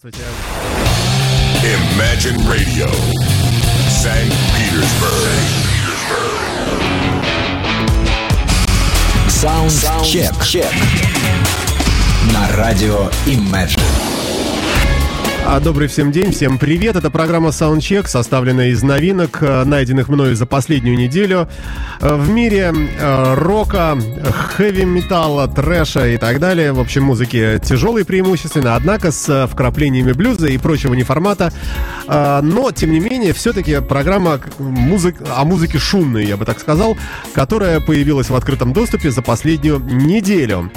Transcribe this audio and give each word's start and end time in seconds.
Здравствуйте. 0.00 0.28
Imagine 1.96 2.38
Radio, 2.46 2.88
St. 3.88 4.32
Petersburg. 4.54 5.40
Саундчек. 9.28 10.34
На 12.32 12.48
радио 12.52 13.10
Imagine. 13.26 13.87
А, 15.50 15.60
Добрый 15.60 15.88
всем 15.88 16.12
день, 16.12 16.30
всем 16.30 16.58
привет. 16.58 16.96
Это 16.96 17.08
программа 17.10 17.48
Soundcheck, 17.48 18.06
составленная 18.06 18.68
из 18.68 18.82
новинок, 18.82 19.38
э, 19.40 19.64
найденных 19.64 20.10
мною 20.10 20.36
за 20.36 20.44
последнюю 20.44 20.98
неделю. 20.98 21.48
Э, 22.02 22.16
В 22.16 22.28
мире 22.28 22.74
э, 22.74 23.34
рока, 23.34 23.96
хэви-металла, 24.56 25.48
трэша 25.48 26.08
и 26.08 26.18
так 26.18 26.38
далее. 26.38 26.74
В 26.74 26.80
общем, 26.80 27.04
музыки 27.04 27.58
тяжелой 27.64 28.04
преимущественно, 28.04 28.76
однако 28.76 29.10
с 29.10 29.48
вкраплениями 29.50 30.12
блюза 30.12 30.48
и 30.48 30.58
прочего 30.58 30.92
неформата. 30.92 31.50
Но, 32.06 32.70
тем 32.72 32.92
не 32.92 33.00
менее, 33.00 33.32
все-таки 33.32 33.80
программа 33.80 34.40
музык... 34.58 35.16
о 35.34 35.44
музыке 35.44 35.78
шумной, 35.78 36.26
я 36.26 36.36
бы 36.36 36.44
так 36.44 36.58
сказал, 36.58 36.96
которая 37.34 37.80
появилась 37.80 38.28
в 38.30 38.34
открытом 38.34 38.72
доступе 38.74 39.10
за 39.10 39.22
последнюю 39.22 39.78
неделю. 39.78 40.70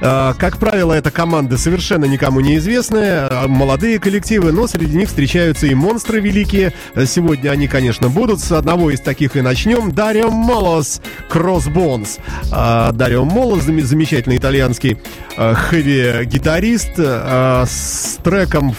Как 0.00 0.58
правило, 0.58 0.92
это 0.92 1.10
команды 1.10 1.58
совершенно 1.58 2.06
никому 2.06 2.40
неизвестные, 2.40 3.28
молодые 3.46 3.98
коллективы, 3.98 4.17
но 4.52 4.66
среди 4.66 4.96
них 4.96 5.08
встречаются 5.08 5.66
и 5.66 5.74
монстры 5.74 6.20
великие. 6.20 6.72
Сегодня 7.06 7.50
они, 7.50 7.68
конечно, 7.68 8.08
будут. 8.08 8.40
С 8.40 8.52
одного 8.52 8.90
из 8.90 9.00
таких 9.00 9.36
и 9.36 9.40
начнем. 9.40 9.92
Дарио 9.92 10.30
Молос, 10.30 11.00
Crossbones. 11.30 12.18
Э, 12.52 12.92
Дарио 12.92 13.24
Молос, 13.24 13.64
зам- 13.64 13.80
замечательный 13.82 14.36
итальянский 14.36 14.98
э, 15.36 15.54
хэви-гитарист, 15.54 16.92
э, 16.98 17.64
с 17.66 18.18
треком 18.22 18.74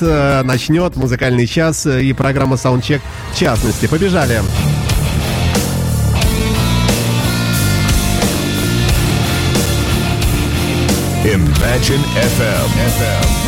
э, 0.00 0.42
начнет 0.44 0.96
музыкальный 0.96 1.46
час 1.46 1.86
и 1.86 2.12
программа 2.12 2.56
Soundcheck 2.56 3.00
в 3.32 3.38
частности. 3.38 3.86
Побежали! 3.86 4.40
Imagine 11.24 12.04
FM. 12.16 12.68
FM. 12.96 13.47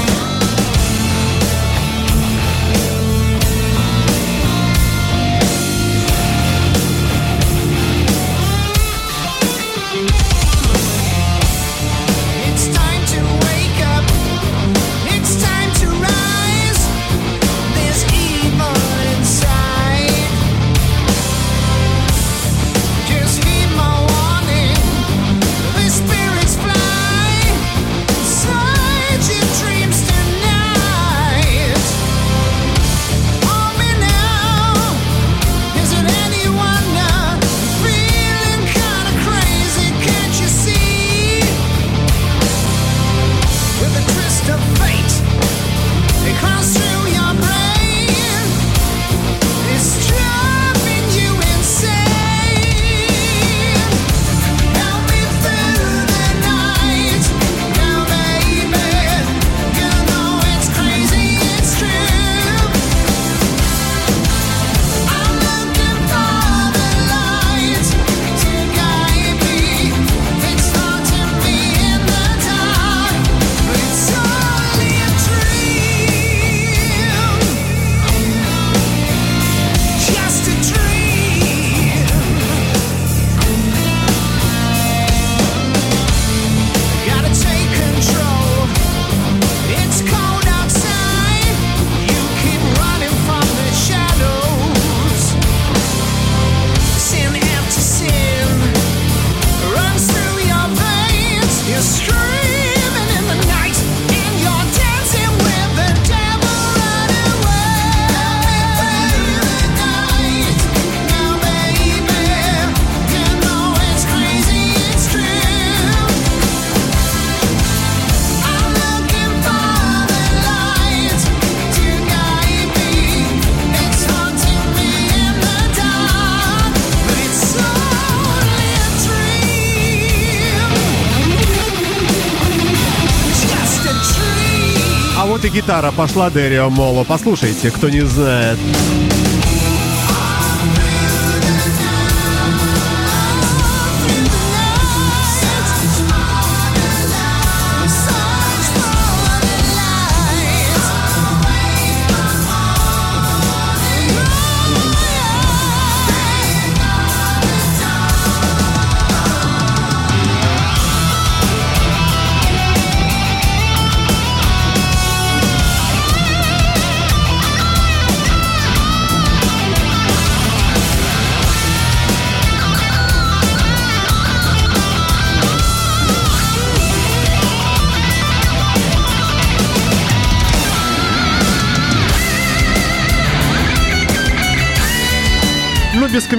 Гитара 135.61 135.93
пошла 135.93 136.31
Дэрио 136.31 136.71
Моло. 136.71 137.05
Послушайте, 137.05 137.71
кто 137.71 137.91
не 137.91 138.01
знает. 138.01 138.59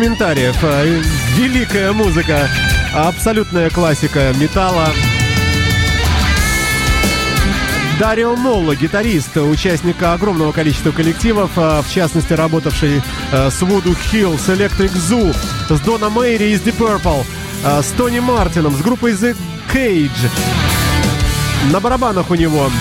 Комментариев. 0.02 0.58
Э, 0.64 1.00
Великая 1.38 1.92
музыка. 1.92 2.50
Абсолютная 2.92 3.70
классика 3.70 4.34
металла. 4.36 4.90
Дарио 8.00 8.36
Молло, 8.36 8.76
гитарист, 8.76 9.38
участника 9.38 10.14
огромного 10.14 10.54
количества 10.54 10.92
коллективов, 10.92 11.52
а, 11.56 11.84
в 11.84 11.94
частности, 11.94 12.34
работавший 12.34 13.04
э, 13.32 13.50
с 13.52 13.62
Voodoo 13.62 13.96
Hill, 14.12 14.40
с 14.40 14.50
Electric 14.50 14.92
Zoo, 14.92 15.36
с 15.70 15.80
Дона 15.82 16.10
Мэйри 16.10 16.50
из 16.50 16.62
Deep 16.62 16.78
Purple, 16.80 17.24
э, 17.64 17.82
с 17.84 17.92
Тони 17.92 18.20
Мартином, 18.20 18.76
с 18.76 18.82
группой 18.82 19.12
The 19.12 19.38
Cage. 19.72 20.10
На 21.72 21.80
барабанах 21.80 22.32
у 22.32 22.36
него 22.36 22.72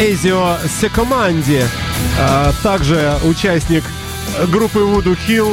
Эзио 0.00 0.56
Секоманди, 0.80 1.62
также 2.62 3.14
участник 3.24 3.84
группы 4.48 4.80
Voodoo 4.80 5.16
Hill, 5.26 5.50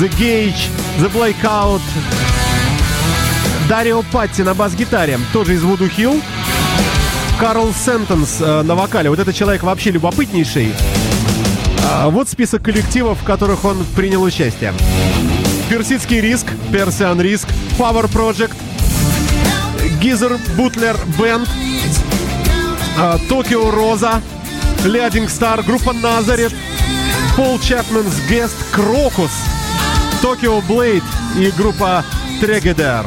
The 0.00 0.10
Gage, 0.18 0.68
The 0.98 1.10
Blackout, 1.12 1.80
Дарио 3.68 4.02
Патти 4.12 4.42
на 4.42 4.54
бас-гитаре, 4.54 5.18
тоже 5.32 5.54
из 5.54 5.62
Voodoo 5.62 5.90
Hill. 5.96 6.22
Карл 7.38 7.74
Сентенс 7.74 8.38
э, 8.40 8.62
на 8.62 8.74
вокале. 8.74 9.10
Вот 9.10 9.18
этот 9.18 9.34
человек 9.34 9.62
вообще 9.62 9.90
любопытнейший. 9.90 10.72
А, 11.84 12.08
вот 12.08 12.28
список 12.28 12.62
коллективов, 12.62 13.20
в 13.20 13.24
которых 13.24 13.64
он 13.64 13.84
принял 13.94 14.22
участие. 14.22 14.72
Персидский 15.68 16.20
риск, 16.20 16.46
Персиан 16.72 17.20
риск, 17.20 17.48
Power 17.78 18.10
Project, 18.10 18.54
Гизер 20.00 20.38
Бутлер 20.56 20.96
Бенд, 21.18 21.48
а, 22.98 23.18
Tokyo 23.28 23.70
Rose, 23.70 24.22
Leading 24.84 25.28
Star, 25.28 25.62
группа 25.62 25.92
Nazareth, 25.92 26.54
Paul 27.36 27.58
Chapman's 27.58 28.18
Ghost, 28.28 28.56
Krokus, 28.72 29.30
Tokyo 30.22 30.60
Blade 30.62 31.02
и 31.36 31.50
группа 31.50 32.02
Tredegar. 32.40 33.04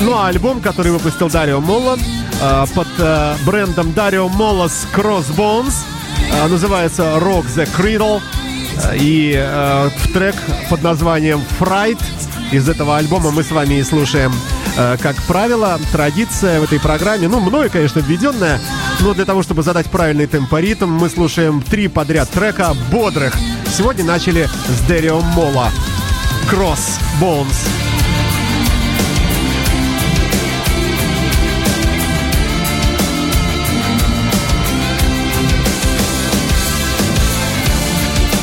Ну 0.00 0.16
а 0.16 0.26
альбом, 0.28 0.60
который 0.60 0.90
выпустил 0.90 1.28
Дарио 1.28 1.60
Молла 1.60 1.96
э, 2.40 2.64
под 2.74 2.88
э, 2.98 3.36
брендом 3.46 3.92
Dario 3.92 4.28
Mollo's 4.28 4.86
Crossbones, 4.92 5.74
э, 6.32 6.48
называется 6.48 7.02
Rock 7.18 7.46
the 7.54 7.68
Cradle. 7.76 8.20
Э, 8.84 8.96
И 8.96 9.34
вот 9.36 10.12
трек 10.12 10.34
под 10.68 10.82
названием 10.82 11.42
Fright 11.60 12.00
из 12.52 12.68
этого 12.68 12.96
альбома 12.96 13.30
мы 13.30 13.42
с 13.42 13.50
вами 13.50 13.74
и 13.74 13.82
слушаем. 13.84 14.32
Э, 14.76 14.96
Как 15.00 15.16
правило, 15.22 15.78
традиция 15.92 16.60
в 16.60 16.64
этой 16.64 16.80
программе, 16.80 17.28
ну, 17.28 17.40
мною, 17.40 17.70
конечно, 17.70 18.00
введенная, 18.00 18.60
но 19.00 19.14
для 19.14 19.24
того, 19.24 19.42
чтобы 19.42 19.62
задать 19.62 19.86
правильный 19.86 20.26
темпоритм, 20.26 20.88
мы 20.90 21.08
слушаем 21.08 21.62
три 21.62 21.88
подряд 21.88 22.28
трека 22.30 22.74
бодрых. 22.90 23.34
Сегодня 23.76 24.04
начали 24.04 24.48
с 24.68 24.88
Дарио 24.88 25.20
Молла. 25.20 25.70
Crossbones. 26.50 27.79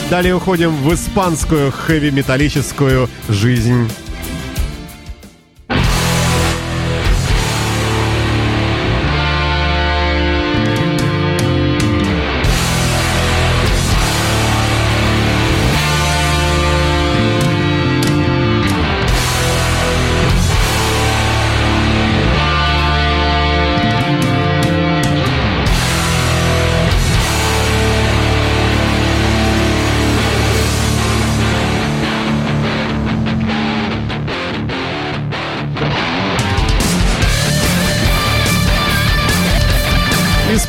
Далее 0.10 0.36
уходим 0.36 0.74
в 0.74 0.94
испанскую 0.94 1.70
хэви-металлическую 1.70 3.10
жизнь. 3.28 3.90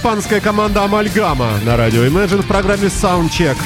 Испанская 0.09 0.41
команда 0.41 0.85
Амальгама 0.85 1.61
на 1.67 1.77
радио 1.77 2.07
Imagine 2.07 2.41
в 2.41 2.47
программе 2.47 2.87
Soundcheck. 2.87 3.59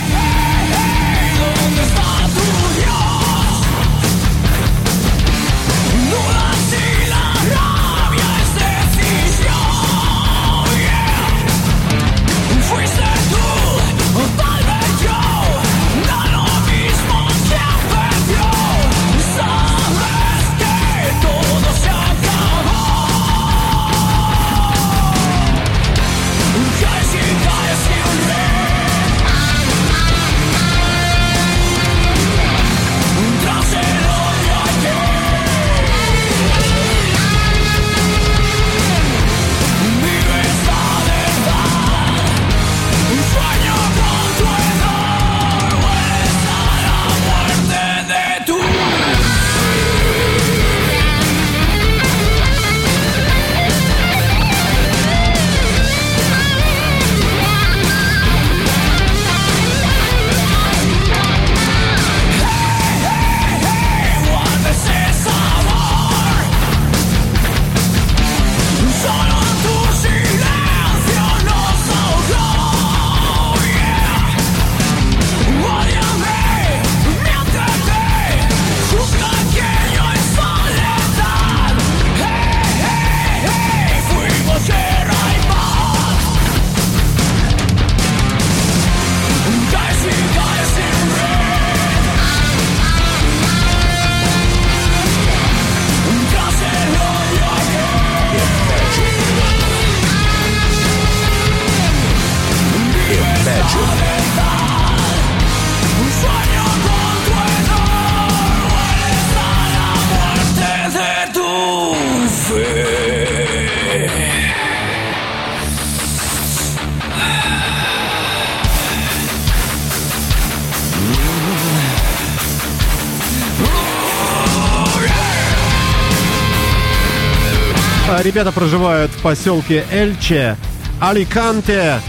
Ребята 128.33 128.51
проживают 128.51 129.11
в 129.11 129.21
поселке 129.21 129.85
Эльче, 129.93 130.57
Аликанте, 131.03 132.01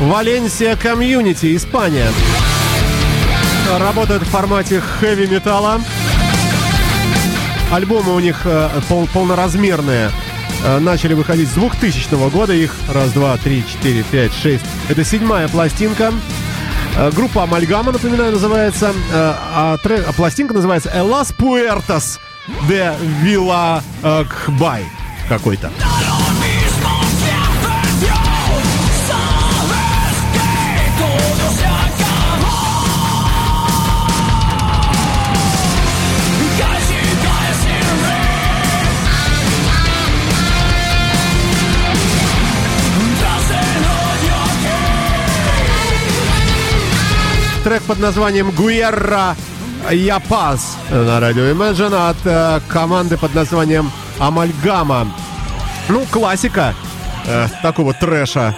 Валенсия 0.00 0.74
комьюнити, 0.74 1.54
Испания. 1.54 2.08
Работают 3.78 4.22
в 4.22 4.26
формате 4.30 4.80
хэви-металла. 4.80 5.82
Альбомы 7.70 8.14
у 8.14 8.20
них 8.20 8.40
э, 8.46 8.70
пол- 8.88 9.06
полноразмерные. 9.12 10.10
Э, 10.64 10.78
Начали 10.78 11.12
выходить 11.12 11.50
с 11.50 11.52
2000 11.52 12.30
года. 12.30 12.54
Их 12.54 12.74
раз, 12.94 13.12
два, 13.12 13.36
три, 13.36 13.62
четыре, 13.70 14.02
пять, 14.04 14.32
шесть. 14.32 14.64
Это 14.88 15.04
седьмая 15.04 15.46
пластинка. 15.46 16.10
Э, 16.96 17.10
Группа 17.14 17.42
Амальгама, 17.42 17.92
напоминаю, 17.92 18.32
называется. 18.32 18.94
А, 19.12 19.76
трек- 19.84 20.06
а 20.08 20.12
пластинка 20.14 20.54
называется 20.54 20.90
Элас 20.94 21.32
Пуэртас 21.32 22.18
де 22.66 22.94
Вила 23.22 23.82
Кбай 24.46 24.86
какой-то. 25.28 25.70
Трек 47.64 47.82
под 47.82 47.98
названием 47.98 48.52
Гуерра 48.52 49.34
Я 49.90 50.20
Пас 50.20 50.76
на 50.88 51.18
радио 51.18 51.42
Imagine 51.50 52.10
от 52.10 52.16
э, 52.24 52.60
команды 52.68 53.18
под 53.18 53.34
названием 53.34 53.90
Амальгама. 54.18 55.06
Ну, 55.88 56.04
классика. 56.10 56.74
э, 57.26 57.48
такого 57.62 57.92
трэша. 57.92 58.54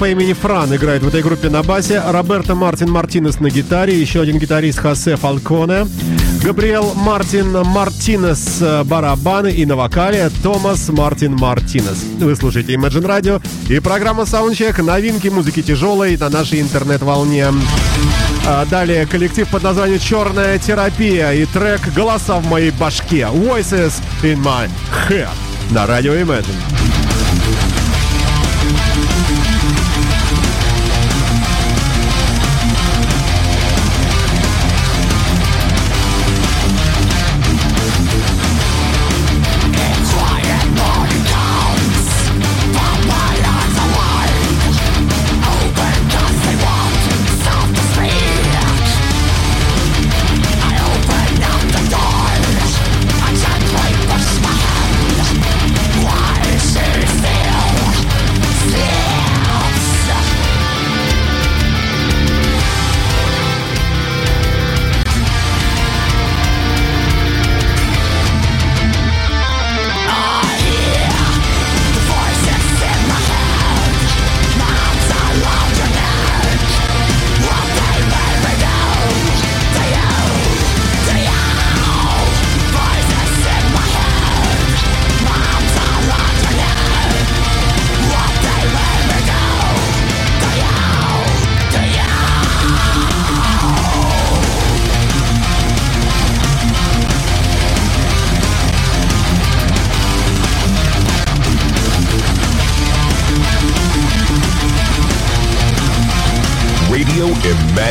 По 0.00 0.08
имени 0.08 0.32
Фран 0.32 0.74
играет 0.74 1.02
в 1.02 1.08
этой 1.08 1.22
группе 1.22 1.50
на 1.50 1.62
басе, 1.62 2.02
Роберто 2.06 2.54
Мартин 2.54 2.90
Мартинес 2.90 3.38
на 3.38 3.50
гитаре, 3.50 4.00
еще 4.00 4.22
один 4.22 4.38
гитарист 4.38 4.78
Хосе 4.78 5.16
Фалконе, 5.16 5.86
Габриэл 6.42 6.94
Мартин 6.94 7.52
Мартинес 7.52 8.62
э, 8.62 8.82
барабаны 8.84 9.48
и 9.48 9.66
на 9.66 9.76
вокале. 9.76 10.30
Томас 10.42 10.88
Мартин 10.88 11.36
Мартинес. 11.36 12.02
Вы 12.18 12.34
слушаете 12.34 12.76
Imagine 12.76 13.04
Radio. 13.04 13.42
И 13.68 13.78
программа 13.78 14.22
Soundcheck 14.22 14.82
новинки 14.82 15.28
музыки 15.28 15.60
тяжелой 15.60 16.16
на 16.16 16.30
нашей 16.30 16.62
интернет-волне. 16.62 17.48
А 18.46 18.64
Далее 18.64 19.04
коллектив 19.06 19.46
под 19.48 19.62
названием 19.64 19.98
«Черная 19.98 20.58
терапия» 20.58 21.32
и 21.32 21.44
трек 21.44 21.82
«Голоса 21.94 22.36
в 22.40 22.48
моей 22.48 22.70
башке» 22.70 23.28
«Voices 23.30 23.92
in 24.22 24.42
my 24.42 24.66
head» 25.10 25.28
на 25.72 25.86
радио 25.86 26.14
Imagine. 26.14 26.99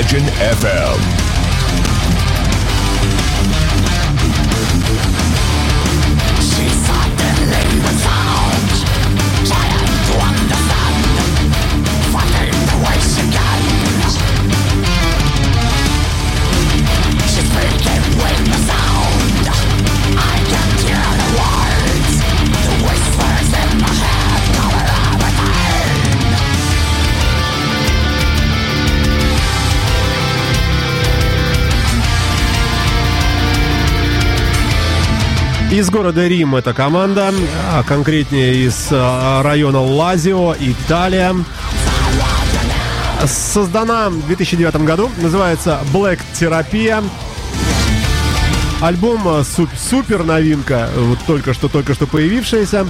Fusion 0.10 0.28
FM. 0.40 0.79
Из 35.90 35.92
города 35.92 36.28
Рим 36.28 36.56
эта 36.56 36.72
команда, 36.72 37.34
а 37.74 37.82
конкретнее 37.82 38.58
из 38.68 38.90
а, 38.92 39.42
района 39.42 39.82
Лазио, 39.82 40.54
Италия. 40.60 41.36
Создана 43.26 44.12
в 44.12 44.28
2009 44.28 44.84
году, 44.86 45.10
называется 45.18 45.80
Black 45.92 46.20
Терапия. 46.40 47.02
Альбом 48.82 49.28
а, 49.28 49.44
суп- 49.44 49.76
супер 49.76 50.24
новинка, 50.24 50.92
вот 50.96 51.18
только 51.26 51.56
что 51.56 51.68
только 51.68 51.96
что 51.96 52.06
появившаяся. 52.06 52.86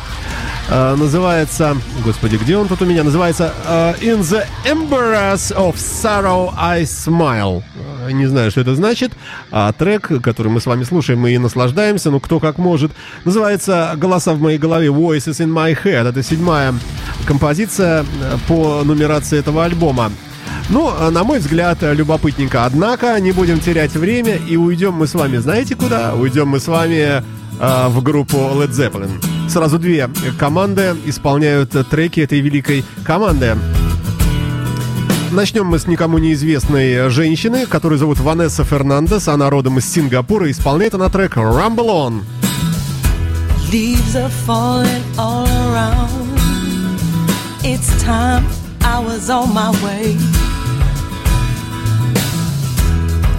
А, 0.70 0.98
называется, 0.98 1.78
господи, 2.04 2.36
где 2.36 2.58
он 2.58 2.68
тут 2.68 2.82
у 2.82 2.86
меня? 2.86 3.06
Называется 3.06 3.54
In 4.02 4.20
the 4.20 4.46
Embers 4.66 5.56
of 5.56 5.76
Sorrow 5.76 6.54
I 6.58 6.82
Smile. 6.84 7.64
Не 8.12 8.28
знаю, 8.28 8.52
что 8.52 8.62
это 8.62 8.76
значит. 8.76 9.12
А 9.52 9.72
трек, 9.72 10.10
который 10.22 10.52
мы 10.52 10.62
с 10.62 10.66
вами 10.66 10.84
слушаем, 10.84 11.26
и 11.28 11.38
наслаждаемся, 11.38 12.12
ну 12.12 12.20
кто 12.20 12.40
как 12.40 12.58
может, 12.58 12.92
называется 13.26 13.94
«Голоса 13.98 14.34
в 14.34 14.42
моей 14.42 14.58
голове» 14.58 14.88
Voices 14.88 15.40
in 15.40 15.54
my 15.54 15.78
head. 15.84 16.08
Это 16.08 16.24
седьмая 16.24 16.74
композиция 17.26 18.04
э, 18.04 18.38
по 18.48 18.84
нумерации 18.84 19.40
этого 19.40 19.66
альбома. 19.66 20.12
Ну, 20.70 20.92
а, 20.98 21.10
на 21.10 21.24
мой 21.24 21.40
взгляд, 21.40 21.80
любопытненько. 21.82 22.66
Однако, 22.66 23.20
не 23.20 23.32
будем 23.32 23.60
терять 23.60 23.94
время 23.94 24.36
и 24.36 24.56
уйдем 24.56 24.94
мы 24.94 25.08
с 25.08 25.14
вами, 25.16 25.38
знаете 25.38 25.76
куда? 25.76 26.14
Уйдем 26.14 26.48
мы 26.48 26.60
с 26.60 26.68
вами 26.68 27.24
э, 27.60 27.88
в 27.88 28.04
группу 28.04 28.38
Led 28.38 28.72
Zeppelin. 28.72 29.10
Сразу 29.50 29.80
две 29.80 30.10
команды 30.38 30.96
исполняют 31.06 31.74
э, 31.76 31.84
треки 31.84 32.20
этой 32.20 32.40
великой 32.40 32.86
команды. 33.04 33.58
Начнем 35.32 35.68
мы 35.68 35.78
с 35.78 35.86
никому 35.86 36.18
неизвестной 36.18 37.10
женщины, 37.10 37.68
которую 37.68 38.00
зовут 38.00 38.20
Ванесса 38.20 38.64
Фернандес. 38.64 39.28
Она 39.28 39.50
родом 39.52 39.78
из 39.78 39.86
Сингапура 39.86 40.50
исполняет 40.50 40.96
она 40.96 41.08
трек 41.10 41.38
«Rumble 41.38 41.88
On». 41.88 42.24
Leaves 43.72 44.16
are 44.16 44.32
falling 44.48 45.04
all 45.20 45.46
around. 45.46 46.40
It's 47.64 47.90
time 48.04 48.44
I 48.82 49.00
was 49.00 49.30
on 49.30 49.54
my 49.54 49.70
way. 49.84 50.18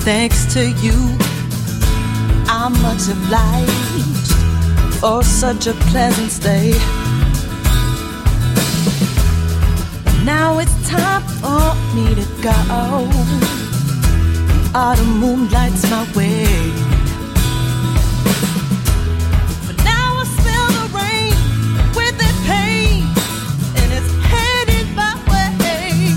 Thanks 0.05 0.47
to 0.55 0.71
you, 0.81 0.95
I'm 2.47 2.73
much 2.83 3.09
obliged 3.11 4.33
for 5.01 5.25
such 5.25 5.67
a 5.67 5.75
pleasant 5.91 6.31
stay. 6.31 6.73
Now 10.25 10.59
it's 10.59 10.75
time 10.89 11.23
for 11.41 11.75
me 11.95 12.15
to 12.15 12.25
go. 12.43 12.51
Autumn 14.75 15.19
moon 15.19 15.49
lights 15.51 15.91
my 15.91 16.05
way. 16.15 16.47
But 19.67 19.77
now 19.85 20.21
I 20.21 20.25
smell 20.39 20.69
the 20.79 20.87
rain 20.95 21.35
with 21.97 22.17
the 22.19 22.33
pain, 22.47 23.03
and 23.81 23.93
it's 23.93 24.13
headed 24.31 24.89
my 24.95 25.15
way. 25.31 26.15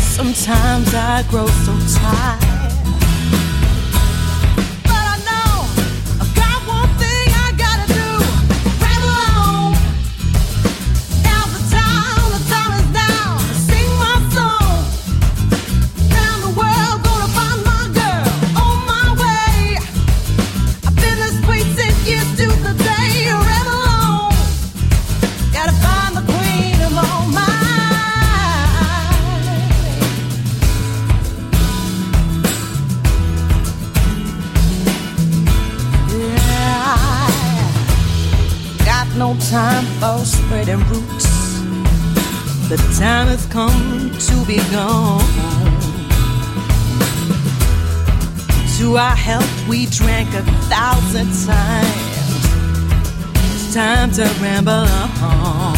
Sometimes 0.00 0.92
I 0.94 1.24
grow 1.30 1.46
so 1.46 1.72
tired. 1.98 2.37
We 49.68 49.84
drank 49.86 50.28
a 50.34 50.42
thousand 50.70 51.28
times. 51.46 52.44
It's 53.52 53.74
time 53.74 54.10
to 54.12 54.24
ramble 54.40 54.86
on. 55.22 55.77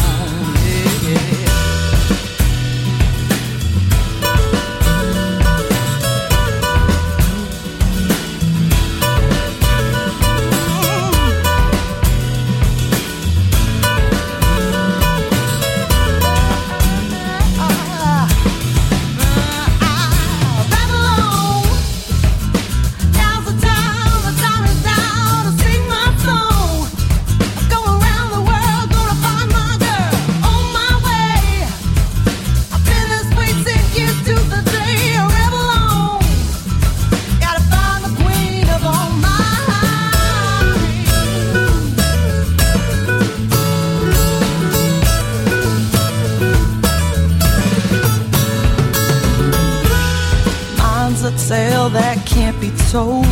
Told. 52.91 53.25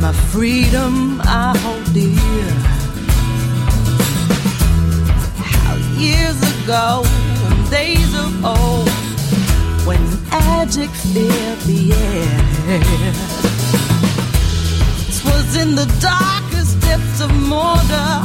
My 0.00 0.12
freedom 0.32 1.20
I 1.22 1.56
hold 1.56 1.86
dear. 1.94 2.50
How 5.54 5.76
years 5.96 6.38
ago, 6.54 7.04
in 7.46 7.70
days 7.70 8.12
of 8.24 8.44
old, 8.44 8.88
when 9.86 10.02
magic 10.30 10.90
filled 10.90 11.60
the 11.70 11.92
air. 11.92 12.38
Twas 15.18 15.56
in 15.62 15.76
the 15.76 15.86
darkest 16.00 16.80
depths 16.80 17.20
of 17.20 17.30
Mordor. 17.30 18.18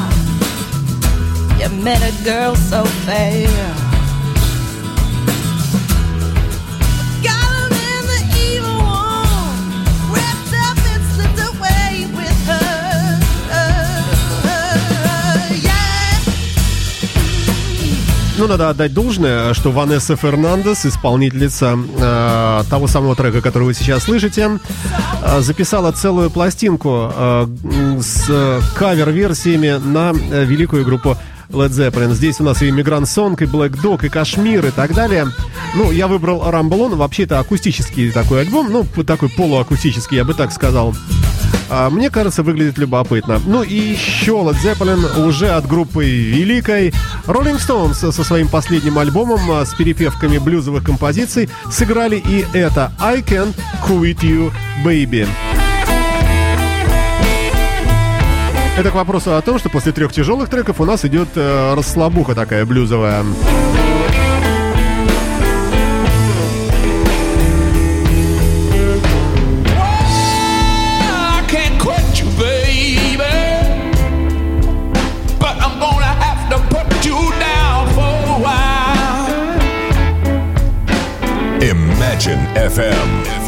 You 1.60 1.70
met 1.84 2.02
a 2.02 2.24
girl 2.24 2.56
so 2.56 2.84
fair. 3.06 3.81
Ну, 18.42 18.48
надо 18.48 18.70
отдать 18.70 18.92
должное, 18.92 19.54
что 19.54 19.70
Ванесса 19.70 20.16
Фернандес, 20.16 20.88
исполнительница 20.88 21.78
э, 21.78 22.64
того 22.72 22.88
самого 22.88 23.16
трека, 23.16 23.40
который 23.40 23.66
вы 23.66 23.76
сейчас 23.76 24.06
слышите, 24.06 24.58
э, 25.22 25.42
записала 25.42 25.92
целую 25.92 26.32
пластинку 26.32 27.12
э, 27.14 27.48
с 28.02 28.26
э, 28.30 28.60
кавер-версиями 28.76 29.80
на 29.80 30.12
э, 30.32 30.44
великую 30.44 30.86
группу 30.86 31.20
Led 31.50 31.70
Zeppelin. 31.70 32.16
Здесь 32.16 32.40
у 32.40 32.44
нас 32.44 32.64
и 32.64 32.72
Immigrant 32.72 33.04
Song, 33.04 33.36
и 33.40 33.46
Black 33.46 33.80
Dog, 33.80 34.04
и 34.04 34.10
Кашмир, 34.10 34.66
и 34.66 34.72
так 34.72 34.96
далее. 34.96 35.28
Ну, 35.76 35.92
я 35.92 36.08
выбрал 36.08 36.42
On. 36.42 36.96
Вообще, 36.96 37.26
это 37.26 37.38
акустический 37.38 38.12
такой 38.12 38.42
альбом, 38.42 38.72
ну, 38.72 39.04
такой 39.04 39.30
полуакустический, 39.30 40.18
я 40.18 40.26
бы 40.26 40.34
так 40.34 40.52
сказал. 40.52 40.96
А, 41.74 41.90
Мне 41.90 42.10
кажется, 42.10 42.44
выглядит 42.44 42.78
любопытно. 42.78 43.40
Ну 43.46 43.64
и 43.64 43.74
еще 43.74 44.34
Led 44.34 44.58
Zeppelin 44.62 45.26
уже 45.26 45.50
от 45.52 45.66
группы 45.66 46.04
великой 46.06 46.94
Rolling 47.26 47.58
Stones 47.58 48.12
со 48.12 48.24
своим 48.24 48.50
последним 48.50 48.98
альбомом 48.98 49.40
а, 49.50 49.66
с 49.66 49.74
перепевками 49.74 50.38
блюзовых 50.38 50.84
композиций 50.84 51.50
сыграли 51.72 52.18
и 52.18 52.46
это 52.52 52.92
I 53.00 53.22
Can 53.22 53.56
Quit 53.88 54.20
You 54.20 54.52
Baby. 54.86 55.26
Это 58.78 58.92
к 58.92 58.96
вопросу 58.96 59.36
о 59.36 59.42
том, 59.42 59.58
что 59.58 59.70
после 59.70 59.94
трех 59.94 60.12
тяжелых 60.12 60.50
треков 60.50 60.82
у 60.82 60.86
нас 60.86 61.06
идет 61.06 61.30
э, 61.36 61.74
расслабуха 61.74 62.36
такая 62.36 62.66
блюзовая. 62.66 63.24
Christian 82.22 82.46
FM. 82.54 83.41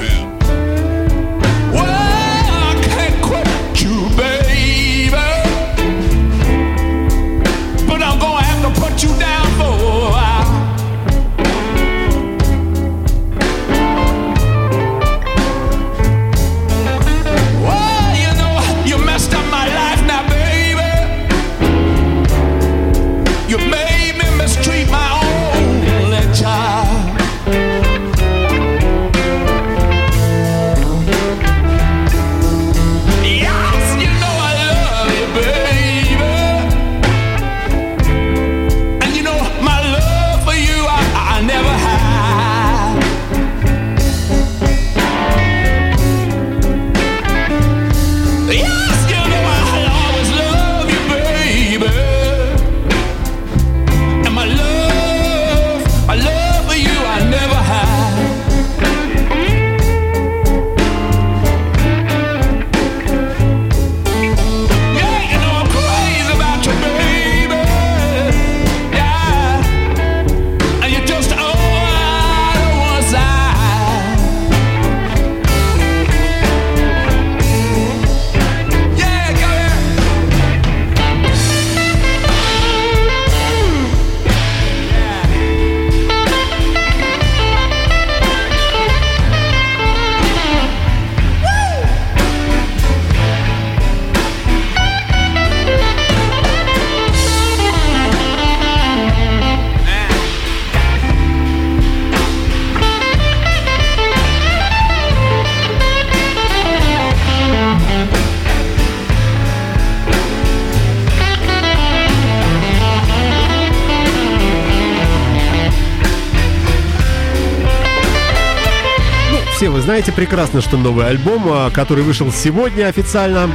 Вы 119.73 119.81
знаете 119.81 120.11
прекрасно, 120.11 120.61
что 120.61 120.77
новый 120.77 121.07
альбом, 121.07 121.45
а, 121.47 121.71
который 121.71 122.03
вышел 122.03 122.31
сегодня 122.31 122.85
официально, 122.85 123.49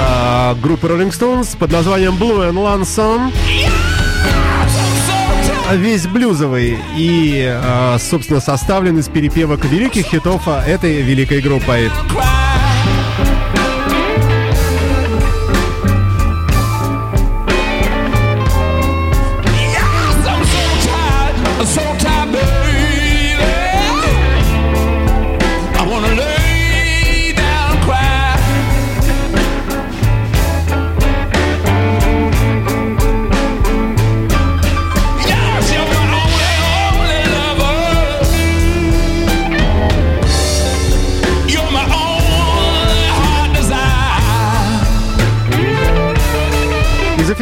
а, 0.00 0.56
группы 0.56 0.88
Rolling 0.88 1.12
Stones 1.12 1.56
под 1.56 1.70
названием 1.70 2.16
Blue 2.16 2.50
and 2.50 2.54
Lonesome, 2.54 3.32
весь 5.74 6.08
блюзовый 6.08 6.76
и, 6.96 7.44
а, 7.48 7.96
собственно, 8.00 8.40
составлен 8.40 8.98
из 8.98 9.08
перепевок 9.08 9.64
великих 9.64 10.06
хитов 10.06 10.42
а, 10.46 10.64
этой 10.66 11.00
великой 11.02 11.40
группой. 11.40 11.92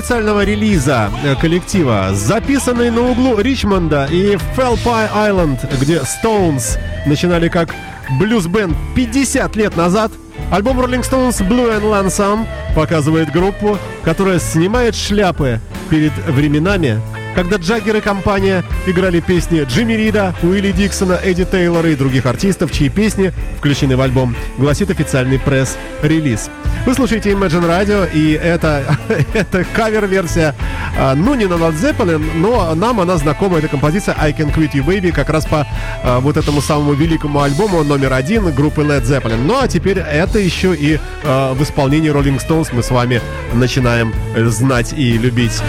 Официального 0.05 0.45
релиза 0.45 1.11
э, 1.25 1.35
коллектива, 1.35 2.11
записанный 2.12 2.90
на 2.90 3.01
углу 3.11 3.40
Ричмонда 3.40 4.07
и 4.11 4.35
Felpie 4.55 5.09
Island, 5.14 5.59
где 5.81 6.03
Stones 6.03 6.79
начинали 7.07 7.49
как 7.49 7.75
блюз-бенд 8.21 8.77
50 8.95 9.57
лет 9.57 9.79
назад, 9.79 10.12
альбом 10.51 10.79
Rolling 10.79 11.01
Stones 11.01 11.40
Blue 11.49 11.75
and 11.75 11.85
Lonesome 11.85 12.47
показывает 12.75 13.33
группу, 13.33 13.79
которая 14.05 14.40
снимает 14.40 14.95
шляпы 14.95 15.59
перед 15.88 16.12
временами, 16.27 17.01
когда 17.35 17.57
Джаггер 17.57 17.97
и 17.97 18.01
компания 18.01 18.64
играли 18.87 19.20
песни 19.20 19.64
Джимми 19.64 19.94
Рида, 19.94 20.35
Уилли 20.42 20.73
Диксона, 20.73 21.18
Эдди 21.23 21.44
Тейлора 21.44 21.90
и 21.90 21.97
других 21.97 22.27
артистов, 22.27 22.73
чьи 22.73 22.88
песни 22.88 23.33
включены 23.59 23.97
в 23.97 24.01
альбом, 24.01 24.37
гласит 24.59 24.90
официальный 24.90 25.38
пресс-релиз. 25.38 26.51
Вы 26.87 26.94
слушаете 26.94 27.33
Imagine 27.33 27.66
Radio, 27.66 28.09
и 28.12 28.33
это, 28.33 28.85
это 29.35 29.64
кавер-версия, 29.75 30.55
а, 30.99 31.14
ну, 31.14 31.35
не 31.35 31.47
на 31.47 31.55
Led 31.55 31.75
Zeppelin, 31.81 32.23
но 32.37 32.75
нам 32.75 33.01
она 33.01 33.16
знакома, 33.16 33.59
эта 33.59 33.68
композиция 33.68 34.14
I 34.18 34.33
Can 34.33 34.55
Quit 34.55 34.73
You 34.73 34.85
Baby, 34.85 35.12
как 35.12 35.31
раз 35.31 35.47
по 35.47 35.66
а, 36.03 36.20
вот 36.20 36.37
этому 36.37 36.61
самому 36.61 36.92
великому 36.92 37.40
альбому 37.40 37.83
номер 37.85 38.12
один 38.12 38.53
группы 38.53 38.83
Led 38.83 39.03
Zeppelin. 39.03 39.44
Ну, 39.44 39.59
а 39.61 39.66
теперь 39.66 39.99
это 39.99 40.38
еще 40.38 40.75
и 40.75 40.99
а, 41.25 41.55
в 41.55 41.62
исполнении 41.62 42.12
Rolling 42.12 42.40
Stones 42.40 42.68
мы 42.73 42.83
с 42.83 42.90
вами 42.90 43.20
начинаем 43.55 44.12
знать 44.37 44.92
и 44.92 45.16
любить. 45.16 45.62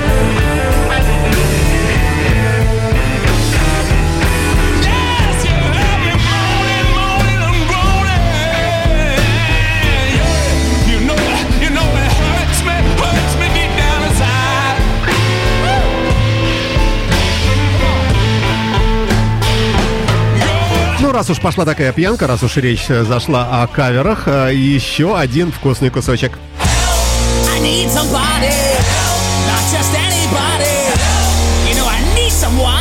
Раз 21.15 21.30
уж 21.30 21.39
пошла 21.39 21.65
такая 21.65 21.93
пьянка, 21.93 22.28
раз 22.28 22.43
уж 22.43 22.58
речь 22.58 22.86
э, 22.89 23.04
зашла 23.04 23.63
о 23.63 23.67
каверах, 23.67 24.28
э, 24.28 24.54
еще 24.54 25.17
один 25.17 25.51
вкусный 25.51 25.89
кусочек. 25.89 26.38
I 32.58 32.74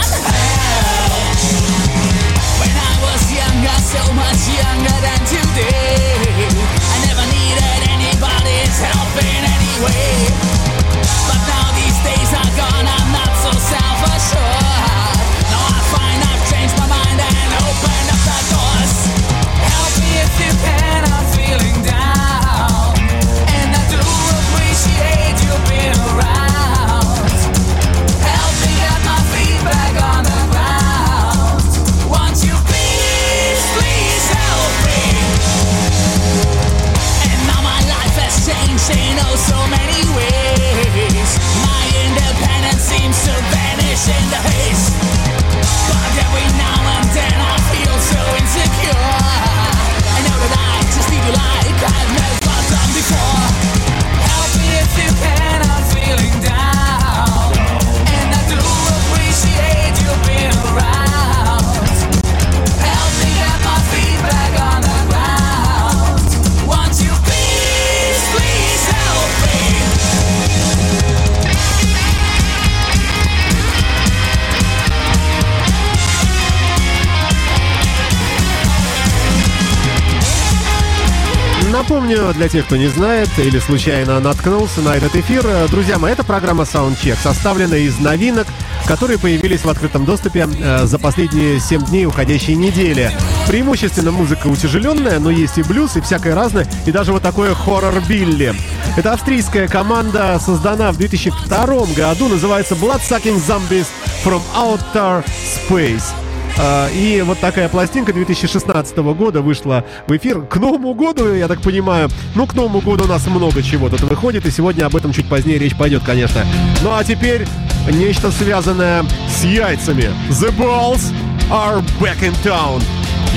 Напомню, 81.87 82.33
для 82.33 82.49
тех, 82.49 82.65
кто 82.65 82.77
не 82.77 82.87
знает 82.87 83.29
или 83.37 83.59
случайно 83.59 84.19
наткнулся 84.19 84.81
на 84.81 84.97
этот 84.97 85.15
эфир, 85.17 85.45
э, 85.45 85.69
друзья 85.69 85.99
мои, 85.99 86.15
это 86.15 86.25
программа 86.25 86.63
Soundcheck, 86.63 87.19
составленная 87.23 87.81
из 87.81 87.99
новинок, 87.99 88.47
которые 88.87 89.19
появились 89.19 89.67
в 89.67 89.69
открытом 89.69 90.07
доступе 90.07 90.49
э, 90.49 90.87
за 90.87 90.99
последние 90.99 91.61
7 91.61 91.85
дней 91.85 92.07
уходящей 92.07 92.55
недели. 92.55 93.13
Преимущественно 93.49 94.13
музыка 94.13 94.47
утяжеленная, 94.47 95.19
но 95.19 95.31
есть 95.31 95.59
и 95.59 95.63
блюз, 95.63 95.97
и 95.97 96.01
всякое 96.01 96.35
разное, 96.35 96.67
и 96.87 96.91
даже 96.91 97.13
вот 97.13 97.23
такое 97.23 97.55
хоррор 97.55 98.01
Билли. 98.09 98.55
Это 98.97 99.13
австрийская 99.13 99.69
команда, 99.69 100.41
создана 100.43 100.91
в 100.91 100.97
2002 100.97 101.67
году, 101.95 102.29
называется 102.29 102.77
Bloodsucking 102.77 103.37
Zombies 103.47 103.89
from 104.25 104.41
Outer 104.57 105.23
Space. 105.69 106.24
А, 106.59 106.89
И 106.91 107.21
вот 107.23 107.39
такая 107.41 107.69
пластинка 107.69 108.13
2016 108.13 108.97
года 108.99 109.41
вышла 109.43 109.85
в 110.07 110.17
эфир 110.17 110.43
к 110.43 110.57
Новому 110.57 110.95
году, 110.95 111.35
я 111.35 111.49
так 111.49 111.61
понимаю. 111.61 112.09
Ну, 112.35 112.47
к 112.47 112.55
Новому 112.55 112.81
году 112.81 113.05
у 113.05 113.09
нас 113.09 113.27
много 113.27 113.63
чего 113.63 113.89
тут 113.89 114.03
выходит, 114.03 114.47
и 114.47 114.51
сегодня 114.51 114.87
об 114.87 114.95
этом 114.97 115.13
чуть 115.13 115.29
позднее 115.29 115.59
речь 115.59 115.77
пойдет, 115.77 116.03
конечно. 116.05 116.45
Ну 116.83 116.91
а 116.95 117.03
теперь 117.03 117.47
нечто 117.91 118.31
связанное 118.31 119.05
с 119.29 119.45
яйцами. 119.45 120.11
The 120.31 120.57
balls 120.57 121.13
are 121.51 121.83
back 122.01 122.21
in 122.21 122.35
town. 122.45 122.83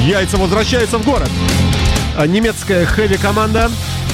Яйца 0.06 0.38
возвращаются 0.38 1.00
в 1.00 1.06
город. 1.06 1.30
А, 2.18 2.28
Немецкая 2.28 2.86
хэви-команда 2.86 3.70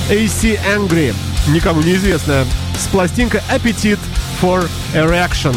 AC 0.10 0.60
Angry, 0.76 1.14
никому 1.48 1.82
неизвестная, 1.82 2.46
с 2.78 2.88
пластинкой 2.88 3.42
Appetite 3.50 4.00
for 4.42 4.68
Erection. 4.94 5.56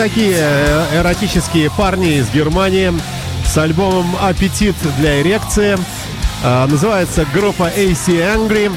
Такие 0.00 0.34
э, 0.38 0.86
эротические 0.94 1.70
парни 1.70 2.14
из 2.14 2.30
Германии 2.30 2.90
с 3.44 3.58
альбомом 3.58 4.16
«Аппетит 4.22 4.74
для 4.96 5.20
эрекции». 5.20 5.76
А, 6.42 6.66
Называется 6.66 7.26
группа 7.34 7.64
AC 7.64 8.06
Angry. 8.06 8.72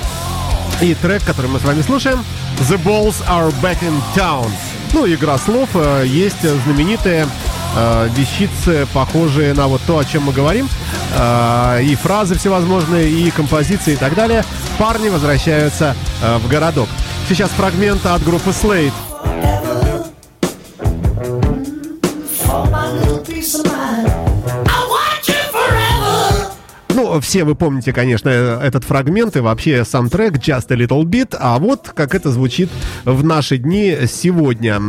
И 0.82 0.94
трек, 0.96 1.24
который 1.24 1.50
мы 1.50 1.60
с 1.62 1.64
вами 1.64 1.82
слушаем, 1.82 2.26
«The 2.70 2.78
Balls 2.84 3.26
Are 3.30 3.54
Back 3.62 3.78
in 3.84 3.94
Town». 4.18 4.52
Ну, 4.92 5.08
игра 5.08 5.38
слов. 5.38 5.70
э, 5.76 6.04
Есть 6.06 6.42
знаменитые 6.66 7.26
э, 7.78 8.10
вещицы, 8.18 8.86
похожие 8.94 9.54
на 9.54 9.68
вот 9.68 9.80
то, 9.88 10.00
о 10.00 10.04
чем 10.04 10.24
мы 10.24 10.34
говорим. 10.34 10.68
Э, 11.18 11.80
И 11.82 11.96
фразы 11.96 12.38
всевозможные, 12.38 13.10
и 13.10 13.32
композиции 13.32 13.94
и 13.94 13.98
так 13.98 14.14
далее. 14.16 14.44
Парни 14.78 15.08
возвращаются 15.08 15.96
э, 16.22 16.38
в 16.40 16.50
городок. 16.50 16.90
Сейчас 17.30 17.50
фрагмент 17.52 18.06
от 18.06 18.22
группы 18.26 18.50
Slate. 18.50 18.92
Все 27.21 27.43
вы 27.43 27.56
помните, 27.56 27.93
конечно, 27.93 28.30
э, 28.30 28.60
этот 28.63 28.84
фрагмент 28.84 29.36
и 29.36 29.39
вообще 29.39 29.86
сам 29.86 30.10
трек 30.10 30.38
Just 30.38 30.71
a 30.71 30.76
Little 30.76 31.04
Bit, 31.04 31.36
а 31.39 31.60
вот 31.60 31.91
как 31.93 32.15
это 32.15 32.32
звучит 32.32 32.69
в 33.06 33.23
наши 33.23 33.58
дни 33.58 33.95
сегодня. 34.08 34.82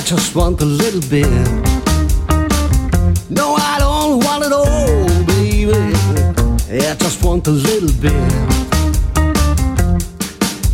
I 0.00 0.02
just 0.02 0.34
want 0.34 0.62
a 0.62 0.64
little 0.64 1.02
bit. 1.10 1.28
No, 3.28 3.54
I 3.54 3.76
don't 3.78 4.24
want 4.24 4.44
it 4.46 4.50
all, 4.50 5.06
baby. 5.26 5.74
I 6.88 6.94
just 6.94 7.22
want 7.22 7.46
a 7.46 7.50
little 7.50 7.92
bit. 8.00 8.14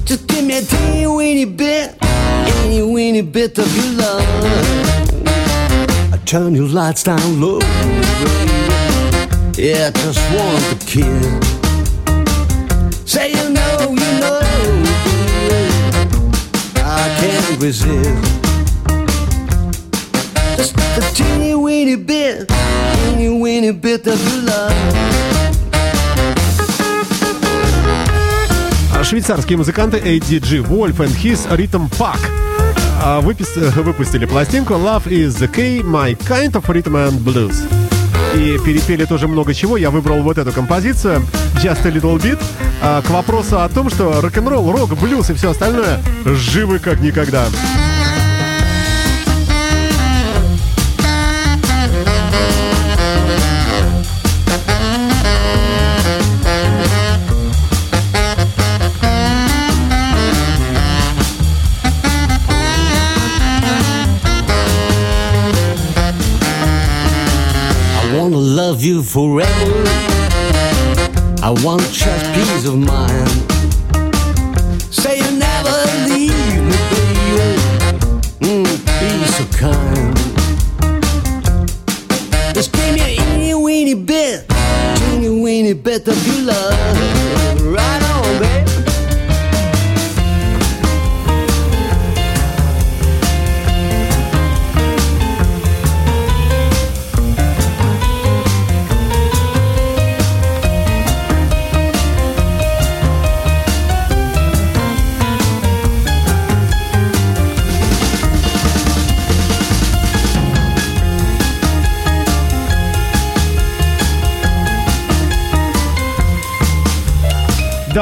Just 0.04 0.28
give 0.28 0.44
me 0.44 0.58
a 0.58 0.62
teeny 0.62 1.08
weeny 1.08 1.44
bit, 1.44 2.00
teeny 2.46 2.82
weeny 2.82 3.20
bit 3.22 3.58
of 3.58 3.66
your 3.76 3.94
love. 3.94 4.22
I 6.14 6.18
turn 6.24 6.54
your 6.54 6.68
lights 6.68 7.02
down 7.02 7.40
low. 7.40 7.58
Yeah, 9.58 9.88
I 9.88 9.90
just 10.04 10.20
want 10.36 10.62
a 10.70 10.76
kiss. 10.86 11.26
Say 13.04 13.32
you 13.32 13.50
know, 13.50 13.90
you 13.90 14.20
know, 14.20 14.40
baby. 14.40 16.20
I 16.76 17.08
can't 17.18 17.60
resist. 17.60 18.36
Just 20.56 20.74
a 20.96 21.14
teeny 21.14 21.54
weeny 21.54 21.96
bit, 21.96 22.48
teeny 22.48 23.28
weeny 23.40 23.72
bit 23.72 24.06
of 24.06 24.18
love. 24.44 24.74
А 28.94 29.04
Швейцарские 29.04 29.58
музыканты 29.58 29.98
ADG 29.98 30.66
Wolf 30.68 30.96
and 30.98 31.14
His 31.22 31.46
Rhythm 31.50 31.90
Pack 31.98 32.18
а, 33.02 33.20
выпис- 33.20 33.56
э, 33.56 33.70
выпустили 33.82 34.24
пластинку 34.24 34.74
Love 34.74 35.04
is 35.06 35.38
the 35.38 35.48
Key, 35.52 35.82
My 35.82 36.16
Kind 36.26 36.52
of 36.52 36.64
Rhythm 36.66 36.94
and 36.94 37.18
Blues. 37.22 37.56
И 38.34 38.58
перепели 38.64 39.04
тоже 39.04 39.28
много 39.28 39.54
чего. 39.54 39.76
Я 39.76 39.90
выбрал 39.90 40.22
вот 40.22 40.38
эту 40.38 40.52
композицию 40.52 41.22
Just 41.62 41.86
a 41.86 41.90
Little 41.90 42.18
Bit. 42.20 42.38
А, 42.82 43.02
к 43.02 43.10
вопросу 43.10 43.60
о 43.60 43.68
том, 43.68 43.90
что 43.90 44.20
рок-н-ролл, 44.20 44.72
рок, 44.72 44.96
блюз 44.98 45.28
и 45.30 45.34
все 45.34 45.50
остальное 45.50 46.00
живы 46.24 46.78
как 46.78 47.00
никогда. 47.00 47.44
Love 68.46 68.85
you 68.85 69.02
forever. 69.02 69.50
I 71.42 71.50
want 71.64 71.82
just 71.92 72.24
peace 72.32 72.64
of 72.66 72.78
mind. 72.78 73.28
Say 74.92 75.18
you 75.18 75.30
never 75.37 75.74
leave 76.09 76.62
me, 76.62 76.78
baby. 76.92 77.48
Mm, 78.46 78.66
be 79.00 79.11
so 79.35 79.44
kind. 79.59 80.16
Just 82.54 82.72
give 82.72 82.94
me 82.94 83.00
a 83.00 83.16
teeny 83.16 83.54
weeny 83.54 83.94
bit, 83.94 84.48
teeny 84.96 85.42
weeny 85.42 85.72
bit 85.72 86.06
of 86.06 86.26
your 86.26 86.46
love. 86.46 86.75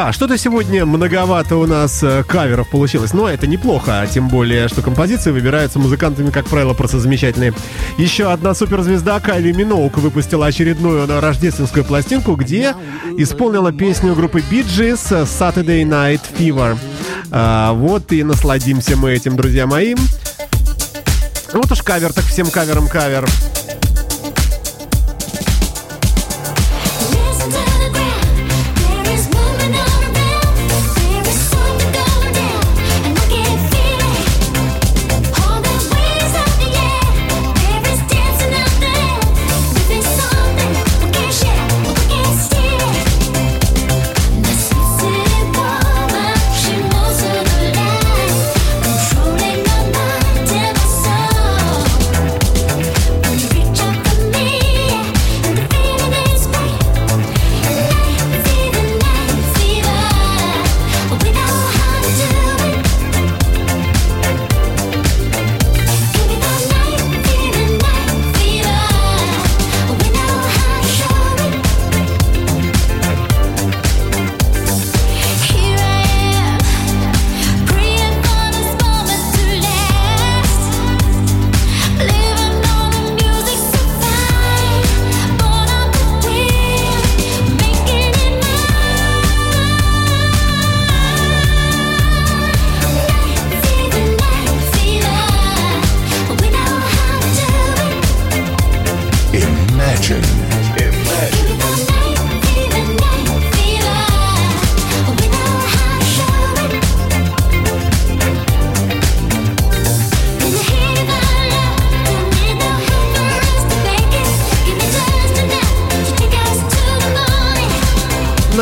Да, 0.04 0.12
что-то 0.12 0.36
сегодня 0.36 0.84
многовато 0.84 1.56
у 1.56 1.64
нас 1.64 2.02
э, 2.02 2.24
каверов 2.24 2.68
получилось, 2.68 3.14
но 3.14 3.26
это 3.26 3.46
неплохо, 3.46 4.02
а 4.02 4.06
тем 4.06 4.28
более, 4.28 4.68
что 4.68 4.82
композиции 4.82 5.30
выбираются 5.30 5.78
музыкантами, 5.78 6.28
как 6.28 6.44
правило, 6.44 6.74
просто 6.74 6.98
замечательные. 6.98 7.54
Еще 7.96 8.30
одна 8.30 8.52
суперзвезда 8.52 9.18
Кайли 9.20 9.52
Миноук 9.52 9.96
выпустила 9.96 10.44
очередную 10.44 11.06
рождественскую 11.22 11.86
пластинку, 11.86 12.34
где 12.34 12.74
исполнила 13.16 13.72
песню 13.72 14.14
группы 14.14 14.40
Bee 14.40 14.66
Gees 14.66 15.24
Saturday 15.24 15.84
Night 15.84 16.20
Fever. 16.38 16.76
А, 17.30 17.72
вот 17.72 18.12
и 18.12 18.22
насладимся 18.24 18.98
мы 18.98 19.12
этим, 19.12 19.38
друзья 19.38 19.66
мои. 19.66 19.94
Вот 21.54 21.72
уж 21.72 21.80
кавер, 21.80 22.12
так 22.12 22.24
всем 22.24 22.50
кавером 22.50 22.88
кавер. 22.88 23.24
Listen 23.24 23.53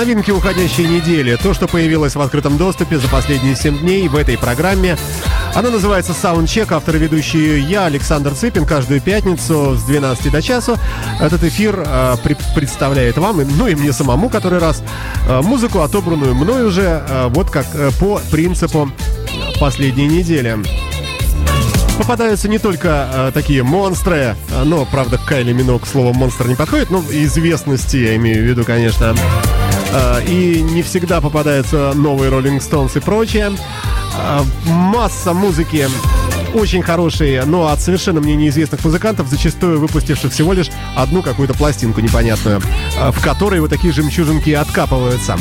Новинки 0.03 0.33
уходящей 0.33 0.89
недели. 0.89 1.37
То, 1.37 1.55
что 1.55 1.69
появилось 1.69 2.17
в 2.17 2.21
открытом 2.21 2.59
доступе 2.59 2.99
за 2.99 3.07
последние 3.07 3.55
7 3.55 3.79
дней 3.79 4.09
в 4.09 4.17
этой 4.17 4.37
программе. 4.37 4.99
Она 5.55 5.71
называется 5.71 6.11
Soundcheck. 6.11 6.75
Автор 6.75 6.97
и 6.97 6.99
ведущий 6.99 7.61
я, 7.61 7.85
Александр 7.85 8.33
Цыпин. 8.35 8.67
Каждую 8.67 9.01
пятницу 9.01 9.77
с 9.77 9.85
12 9.85 10.33
до 10.33 10.43
часу 10.43 10.77
этот 11.21 11.45
эфир 11.45 11.85
э, 11.87 12.17
при- 12.25 12.37
представляет 12.57 13.17
вам, 13.17 13.43
ну 13.57 13.69
и 13.69 13.77
мне 13.77 13.93
самому, 13.93 14.29
который 14.29 14.59
раз, 14.59 14.83
э, 15.29 15.41
музыку, 15.41 15.83
отобранную 15.83 16.35
мной 16.35 16.65
уже, 16.67 17.05
э, 17.09 17.29
вот 17.29 17.51
как 17.51 17.67
э, 17.75 17.93
по 18.01 18.21
принципу 18.33 18.91
последней 19.61 20.09
недели. 20.09 20.59
Попадаются 21.97 22.49
не 22.49 22.59
только 22.59 23.09
э, 23.15 23.31
такие 23.33 23.63
монстры, 23.63 24.35
но, 24.65 24.85
правда, 24.85 25.21
Кайли 25.25 25.53
Минок 25.53 25.87
слово 25.87 26.13
монстр 26.13 26.49
не 26.49 26.57
подходит, 26.57 26.91
но 26.91 27.05
известности 27.09 27.99
я 27.99 28.17
имею 28.17 28.43
в 28.43 28.49
виду, 28.49 28.65
конечно. 28.65 29.15
И 30.27 30.63
не 30.63 30.83
всегда 30.83 31.21
попадаются 31.21 31.93
новые 31.95 32.31
Rolling 32.31 32.59
Stones 32.59 32.97
и 32.97 33.01
прочее. 33.01 33.53
Э, 34.17 34.41
масса 34.67 35.33
музыки 35.33 35.89
очень 36.55 36.83
хорошие, 36.83 37.45
но 37.45 37.69
от 37.69 37.81
совершенно 37.81 38.21
мне 38.21 38.37
неизвестных 38.37 38.85
музыкантов, 38.85 39.29
зачастую 39.29 39.81
выпустивших 39.81 40.33
всего 40.33 40.53
лишь 40.53 40.71
одну 40.97 41.23
какую-то 41.23 41.55
пластинку 41.55 42.01
непонятную, 42.01 42.61
э, 42.99 43.11
в 43.11 43.23
которой 43.23 43.61
вот 43.61 43.71
такие 43.71 43.93
жемчужинки 43.93 44.51
откапываются. 44.51 45.39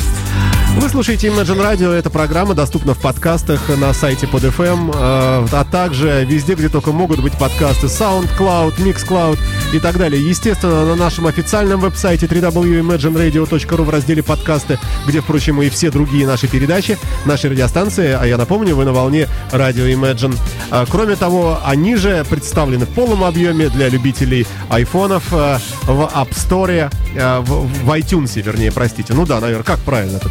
Вы 0.78 0.88
слушаете 0.88 1.28
Imagine 1.28 1.60
Radio, 1.60 1.92
эта 1.92 2.08
программа 2.08 2.54
доступна 2.54 2.94
в 2.94 2.98
подкастах 2.98 3.68
на 3.76 3.92
сайте 3.92 4.26
под 4.26 4.44
FM, 4.44 4.90
э, 4.90 5.46
а 5.52 5.64
также 5.70 6.24
везде, 6.24 6.54
где 6.54 6.68
только 6.68 6.92
могут 6.92 7.20
быть 7.20 7.34
подкасты 7.34 7.86
SoundCloud, 7.86 8.78
MixCloud 8.78 9.38
и 9.74 9.78
так 9.78 9.98
далее. 9.98 10.26
Естественно, 10.26 10.86
на 10.86 10.96
нашем 10.96 11.26
официальном 11.26 11.80
веб-сайте 11.80 12.26
www.imagineradio.ru 12.26 13.82
в 13.82 13.90
разделе 13.90 14.22
подкасты, 14.22 14.78
где, 15.06 15.20
впрочем, 15.20 15.60
и 15.62 15.68
все 15.68 15.90
другие 15.90 16.26
наши 16.26 16.48
передачи, 16.48 16.98
наши 17.26 17.50
радиостанции, 17.50 18.16
а 18.18 18.24
я 18.24 18.38
напомню, 18.38 18.74
вы 18.74 18.84
на 18.84 18.92
волне 18.92 19.28
радио 19.52 19.84
Imagine. 19.84 20.36
А, 20.70 20.86
Кроме 20.88 21.16
того, 21.16 21.60
они 21.64 21.96
же 21.96 22.24
представлены 22.28 22.86
в 22.86 22.90
полном 22.90 23.24
объеме 23.24 23.68
для 23.68 23.88
любителей 23.88 24.46
айфонов 24.70 25.32
э, 25.32 25.58
в 25.84 26.10
App 26.14 26.30
Store, 26.30 26.90
э, 27.14 27.38
в, 27.40 27.90
iTunes, 27.90 28.40
вернее, 28.40 28.72
простите. 28.72 29.12
Ну 29.12 29.26
да, 29.26 29.38
наверное, 29.38 29.64
как 29.64 29.78
правильно 29.80 30.16
это 30.16 30.30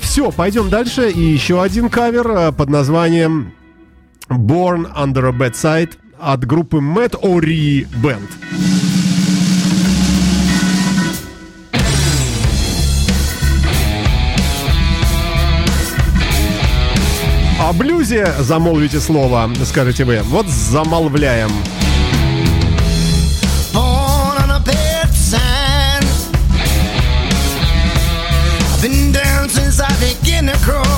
Все, 0.00 0.30
пойдем 0.30 0.70
дальше. 0.70 1.10
И 1.10 1.20
еще 1.20 1.62
один 1.62 1.88
кавер 1.88 2.30
э, 2.30 2.52
под 2.52 2.68
названием 2.70 3.52
Born 4.28 4.92
Under 4.96 5.28
a 5.28 5.32
Bad 5.32 5.52
Side 5.52 5.92
от 6.18 6.44
группы 6.44 6.78
Mad 6.78 7.20
Ori 7.20 7.86
Band. 8.02 8.28
О 17.60 17.72
блюзе 17.72 18.34
замолвите 18.40 19.00
слово, 19.00 19.50
скажете 19.64 20.04
вы. 20.04 20.20
Вот 20.22 20.46
замолвляем. 20.46 21.50
across. 30.48 30.93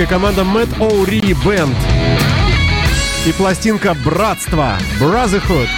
Американская 0.00 0.06
команда 0.06 0.42
Mad 0.42 0.78
O'Ree 0.78 1.36
Band. 1.44 1.74
И 3.26 3.32
пластинка 3.32 3.94
«Братство» 3.94 4.78
Brotherhood. 4.98 5.68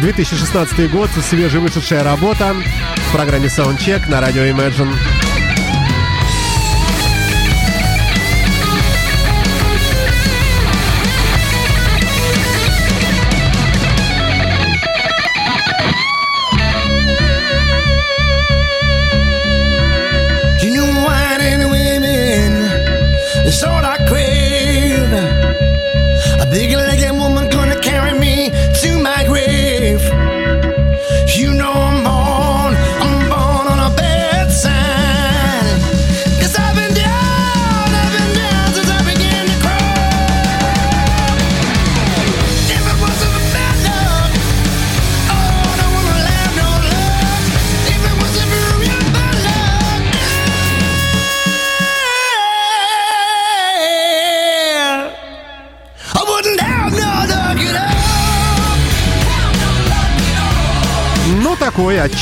2016 0.00 0.90
год, 0.90 1.08
свежевышедшая 1.28 2.02
работа 2.04 2.54
в 2.96 3.12
программе 3.12 3.46
Soundcheck 3.46 4.08
на 4.08 4.20
радио 4.20 4.42
Imagine. 4.42 5.19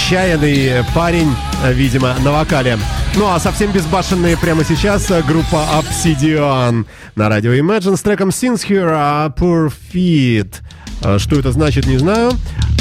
Отчаянный 0.08 0.84
парень, 0.94 1.28
э, 1.62 1.72
видимо, 1.74 2.14
на 2.24 2.32
вокале. 2.32 2.78
Ну, 3.14 3.28
а 3.28 3.38
совсем 3.38 3.72
безбашенные 3.72 4.38
прямо 4.38 4.64
сейчас 4.64 5.10
э, 5.10 5.22
группа 5.22 5.62
Obsidian 5.78 6.86
на 7.14 7.28
радио 7.28 7.52
Imagine 7.52 7.94
с 7.94 8.00
треком 8.00 8.30
Since 8.30 8.66
Here 8.66 8.90
a 8.90 9.26
Poor 9.28 9.70
Feet. 9.92 10.54
Э, 11.02 11.18
Что 11.18 11.38
это 11.38 11.52
значит, 11.52 11.84
не 11.84 11.98
знаю. 11.98 12.32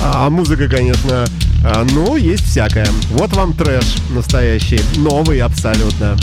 А 0.01 0.29
музыка, 0.29 0.69
конечно, 0.69 1.25
ну, 1.91 2.15
есть 2.15 2.45
всякое. 2.45 2.87
Вот 3.09 3.33
вам 3.33 3.51
трэш 3.53 3.95
настоящий, 4.11 4.79
новый 4.95 5.39
абсолютно. 5.39 6.15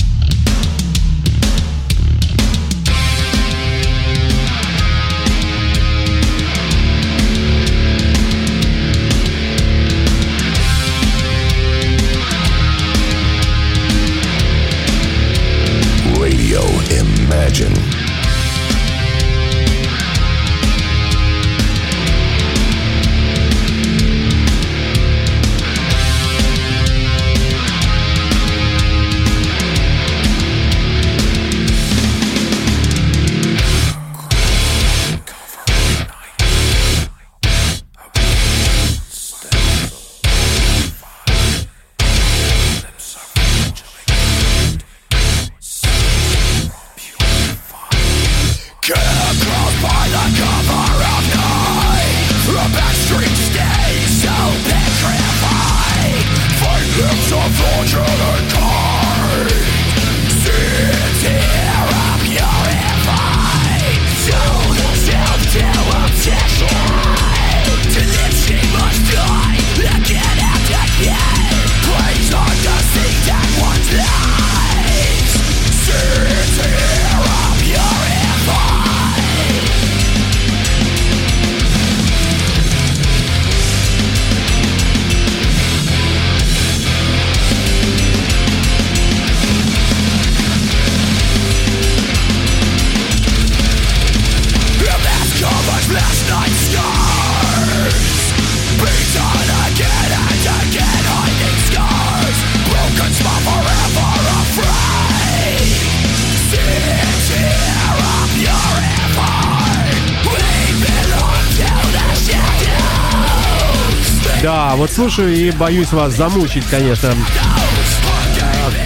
Слушаю 114.95 115.34
и 115.34 115.51
боюсь 115.51 115.92
вас 115.92 116.14
замучить, 116.14 116.64
конечно. 116.66 117.12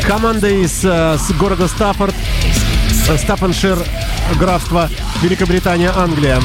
Команда 0.06 0.48
из 0.48 0.82
э, 0.82 1.18
с 1.18 1.30
города 1.32 1.68
Стаффорд, 1.68 2.14
э, 3.08 3.18
Стаффордшир, 3.18 3.78
графство 4.38 4.88
Великобритания, 5.20 5.92
Англия. 5.94 6.40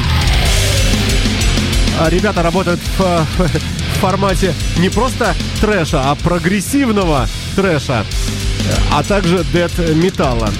А 1.98 2.10
Ребята 2.10 2.42
работают 2.42 2.78
в, 2.98 3.00
э, 3.00 3.24
в 3.96 4.00
формате 4.00 4.54
не 4.76 4.90
просто 4.90 5.34
трэша, 5.62 6.10
а 6.10 6.14
прогрессивного 6.14 7.26
трэша, 7.56 8.04
а 8.92 9.02
также 9.02 9.44
дед 9.50 9.72
металла. 9.94 10.50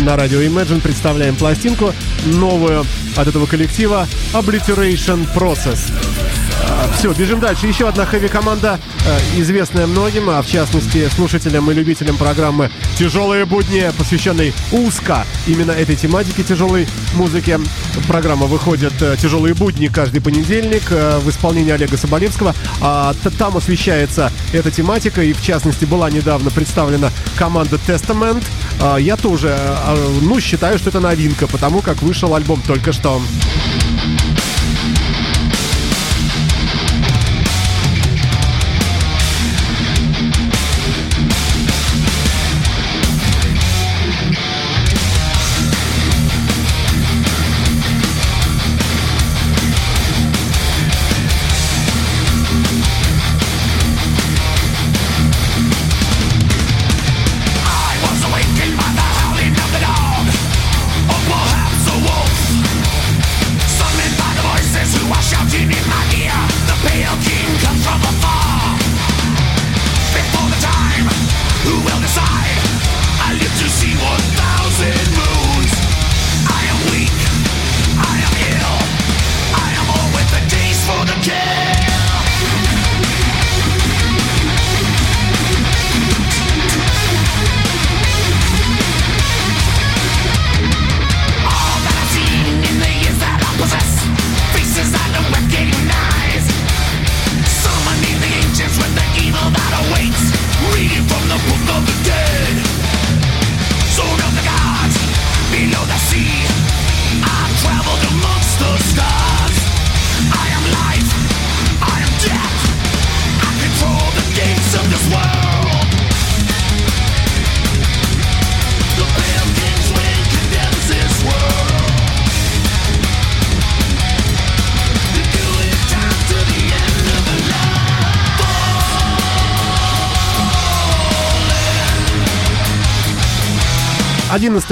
На 0.00 0.16
радио 0.16 0.40
Imagine 0.40 0.80
представляем 0.80 1.36
пластинку 1.36 1.94
новую 2.24 2.84
от 3.16 3.28
этого 3.28 3.46
коллектива 3.46 4.08
Obliteration 4.32 5.32
Process. 5.32 5.78
Все, 6.96 7.12
бежим 7.12 7.40
дальше. 7.40 7.66
Еще 7.66 7.88
одна 7.88 8.06
хэви-команда, 8.06 8.78
э, 9.04 9.40
известная 9.40 9.86
многим, 9.86 10.30
а 10.30 10.42
в 10.42 10.46
частности 10.46 11.08
слушателям 11.14 11.70
и 11.70 11.74
любителям 11.74 12.16
программы 12.16 12.70
«Тяжелые 12.96 13.44
будни», 13.44 13.90
посвященной 13.98 14.52
узко 14.70 15.26
именно 15.46 15.72
этой 15.72 15.96
тематике 15.96 16.42
тяжелой 16.42 16.86
музыки. 17.14 17.58
Программа 18.06 18.46
выходит 18.46 18.92
э, 19.00 19.16
«Тяжелые 19.20 19.54
будни» 19.54 19.88
каждый 19.88 20.20
понедельник 20.20 20.82
э, 20.90 21.18
в 21.18 21.28
исполнении 21.28 21.72
Олега 21.72 21.96
Соболевского. 21.96 22.54
А, 22.80 23.14
там 23.38 23.56
освещается 23.56 24.30
эта 24.52 24.70
тематика, 24.70 25.22
и 25.22 25.32
в 25.32 25.42
частности 25.42 25.84
была 25.84 26.10
недавно 26.10 26.50
представлена 26.50 27.10
команда 27.36 27.76
Testament. 27.86 28.44
А, 28.80 28.96
я 28.96 29.16
тоже, 29.16 29.56
э, 29.58 30.18
ну, 30.22 30.40
считаю, 30.40 30.78
что 30.78 30.90
это 30.90 31.00
новинка, 31.00 31.46
потому 31.46 31.80
как 31.80 32.02
вышел 32.02 32.34
альбом 32.34 32.62
только 32.66 32.92
что. 32.92 33.20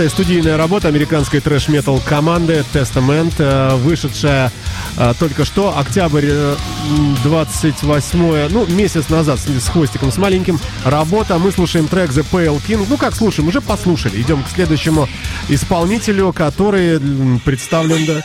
Одиннадцатая 0.01 0.25
студийная 0.25 0.57
работа 0.57 0.89
американской 0.89 1.41
трэш-метал 1.41 2.01
команды 2.01 2.65
Testament, 2.73 3.35
э, 3.37 3.75
вышедшая 3.77 4.51
э, 4.97 5.13
только 5.19 5.45
что, 5.45 5.77
октябрь 5.77 6.25
э, 6.27 6.57
м, 6.89 7.19
28 7.23 8.49
ну, 8.49 8.65
месяц 8.69 9.11
назад 9.11 9.39
с, 9.39 9.47
с 9.47 9.69
хвостиком, 9.69 10.11
с 10.11 10.17
маленьким. 10.17 10.59
Работа, 10.87 11.37
мы 11.37 11.53
слушаем 11.53 11.87
трек 11.87 12.13
The 12.13 12.25
Pale 12.33 12.63
King. 12.67 12.87
Ну, 12.89 12.97
как 12.97 13.15
слушаем, 13.15 13.49
уже 13.49 13.61
послушали. 13.61 14.23
Идем 14.23 14.43
к 14.43 14.49
следующему 14.49 15.07
исполнителю, 15.51 16.33
который 16.33 16.99
представлен, 17.45 18.07
да, 18.07 18.23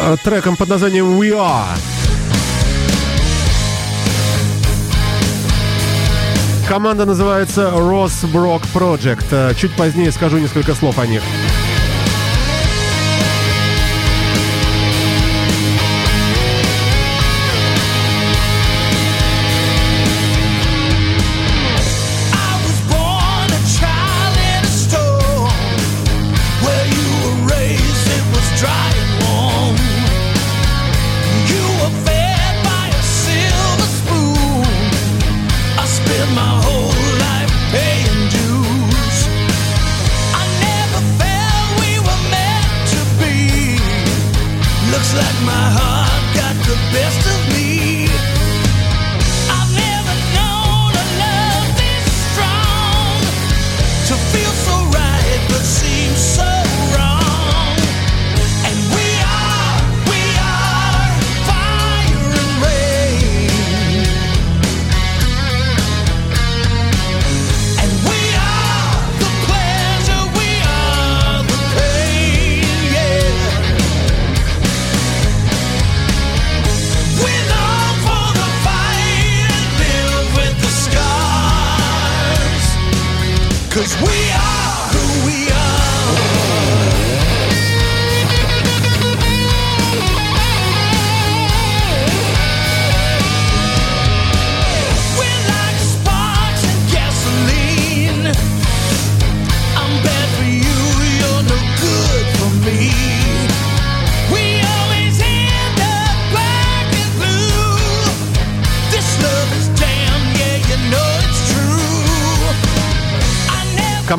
э, 0.00 0.16
треком 0.22 0.56
под 0.56 0.68
названием 0.68 1.18
We 1.18 1.30
Are. 1.30 1.93
Команда 6.68 7.04
называется 7.04 7.70
Ross 7.74 8.24
Brock 8.32 8.62
Project. 8.72 9.26
Э, 9.30 9.54
Чуть 9.54 9.74
позднее 9.76 10.10
скажу 10.10 10.38
несколько 10.38 10.74
слов 10.74 10.98
о 10.98 11.06
них. 11.06 11.22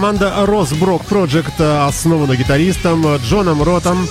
Команда 0.05 0.35
Brock 0.47 1.01
Project 1.09 1.53
э, 1.57 1.87
основана 1.87 2.35
гитаристом 2.35 3.17
Джоном 3.27 3.63
Ротом, 3.63 4.07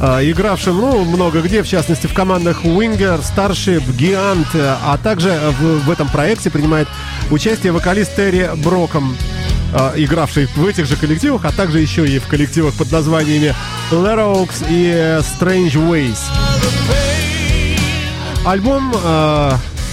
э, 0.00 0.32
игравшим, 0.32 0.78
ну, 0.78 1.04
много 1.04 1.42
где, 1.42 1.62
в 1.62 1.68
частности, 1.68 2.08
в 2.08 2.12
командах 2.12 2.64
Winger, 2.64 3.22
Starship, 3.22 3.84
Giant, 3.96 4.48
э, 4.54 4.76
а 4.84 4.98
также 4.98 5.38
в, 5.60 5.84
в 5.86 5.90
этом 5.92 6.08
проекте 6.08 6.50
принимает 6.50 6.88
участие 7.30 7.70
вокалист 7.70 8.16
Терри 8.16 8.50
Броком, 8.64 9.16
игравший 9.94 10.48
в 10.56 10.66
этих 10.66 10.86
же 10.86 10.96
коллективах, 10.96 11.44
а 11.44 11.52
также 11.52 11.78
еще 11.78 12.04
и 12.04 12.18
в 12.18 12.26
коллективах 12.26 12.74
под 12.74 12.90
названиями 12.90 13.54
Larrox 13.92 14.66
и 14.68 15.20
Strange 15.20 15.74
Ways. 15.74 16.18
Альбом, 18.44 18.92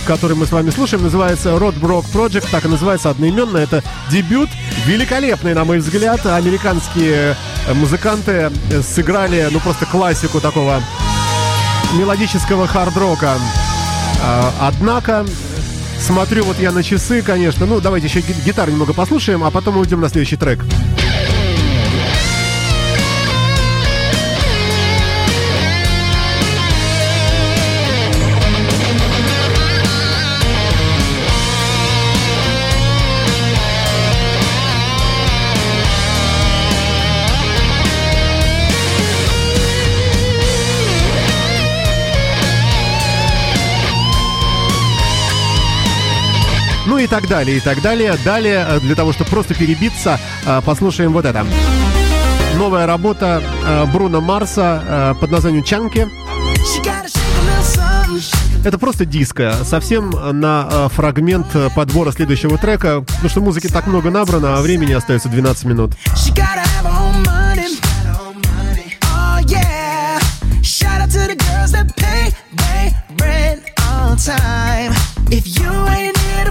который 0.05 0.35
мы 0.35 0.45
с 0.45 0.51
вами 0.51 0.69
слушаем, 0.69 1.03
называется 1.03 1.49
Rod 1.49 1.79
Brock 1.79 2.05
Project, 2.13 2.47
так 2.51 2.65
и 2.65 2.67
называется 2.67 3.09
одноименно. 3.09 3.57
Это 3.57 3.83
дебют, 4.11 4.49
великолепный, 4.85 5.53
на 5.53 5.65
мой 5.65 5.79
взгляд. 5.79 6.25
Американские 6.25 7.35
э, 7.67 7.73
музыканты 7.73 8.51
э, 8.71 8.81
сыграли, 8.81 9.47
ну, 9.51 9.59
просто 9.59 9.85
классику 9.85 10.39
такого 10.39 10.81
мелодического 11.93 12.67
хард-рока. 12.67 13.35
Э, 14.23 14.49
Однако, 14.61 15.25
смотрю 15.99 16.43
вот 16.45 16.59
я 16.59 16.71
на 16.71 16.83
часы, 16.83 17.21
конечно. 17.21 17.65
Ну, 17.65 17.79
давайте 17.81 18.07
еще 18.07 18.19
ги- 18.21 18.35
гитару 18.45 18.71
немного 18.71 18.93
послушаем, 18.93 19.43
а 19.43 19.51
потом 19.51 19.77
уйдем 19.77 20.01
на 20.01 20.09
следующий 20.09 20.35
трек. 20.37 20.59
Ну 46.85 46.99
и 46.99 47.07
так 47.07 47.27
далее, 47.27 47.57
и 47.57 47.59
так 47.59 47.81
далее. 47.81 48.15
Далее, 48.23 48.65
э, 48.67 48.79
для 48.79 48.95
того, 48.95 49.11
чтобы 49.11 49.29
просто 49.29 49.55
перебиться, 49.55 50.19
э, 50.45 50.61
послушаем 50.63 51.13
вот 51.13 51.25
это. 51.25 51.45
Новая 52.57 52.85
работа 52.85 53.41
э, 53.65 53.85
Бруно 53.85 54.21
Марса 54.21 55.15
под 55.19 55.31
названием 55.31 55.63
«Чанки». 55.63 56.07
Это 58.63 58.79
просто 58.79 59.05
диско, 59.05 59.55
совсем 59.63 60.11
на 60.11 60.89
фрагмент 60.89 61.47
подбора 61.75 62.11
следующего 62.11 62.57
трека, 62.57 63.01
потому 63.01 63.29
что 63.29 63.41
музыки 63.41 63.67
так 63.67 63.85
много 63.87 64.09
набрано, 64.09 64.57
а 64.57 64.61
времени 64.61 64.93
остается 64.93 65.29
12 65.29 65.65
минут. 65.65 65.91
If 75.31 75.47
you 75.47 75.69
ain't 75.87 76.14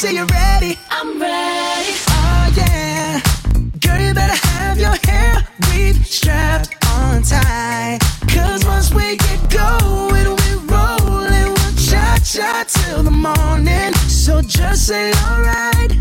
say 0.00 0.14
you're 0.14 0.24
ready. 0.24 0.78
I'm 0.90 1.20
ready. 1.20 1.92
Oh 2.08 2.52
yeah, 2.56 3.20
girl, 3.80 4.00
you 4.00 4.14
better 4.14 4.38
have 4.48 4.78
your 4.78 4.96
hair 5.04 5.46
weave 5.68 6.06
strapped 6.06 6.74
on 6.96 7.22
tight. 7.22 7.98
Cause 8.32 8.64
once 8.64 8.94
we 8.94 9.16
get 9.16 9.40
going, 9.50 10.30
we 10.40 10.50
rollin', 10.72 11.52
we'll 11.52 11.74
cha 11.76 12.16
cha 12.24 12.64
till 12.66 13.02
the 13.02 13.10
morning. 13.10 13.92
So 14.08 14.40
just 14.40 14.86
say 14.86 15.12
alright. 15.28 15.92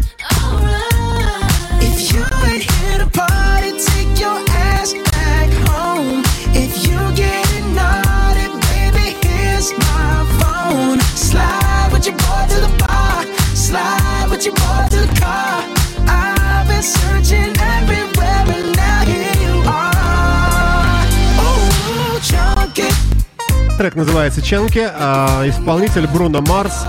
Называется 23.79 24.41
Ченки, 24.41 24.85
а, 24.85 25.47
исполнитель 25.47 26.05
Бруно 26.07 26.41
Марс. 26.41 26.83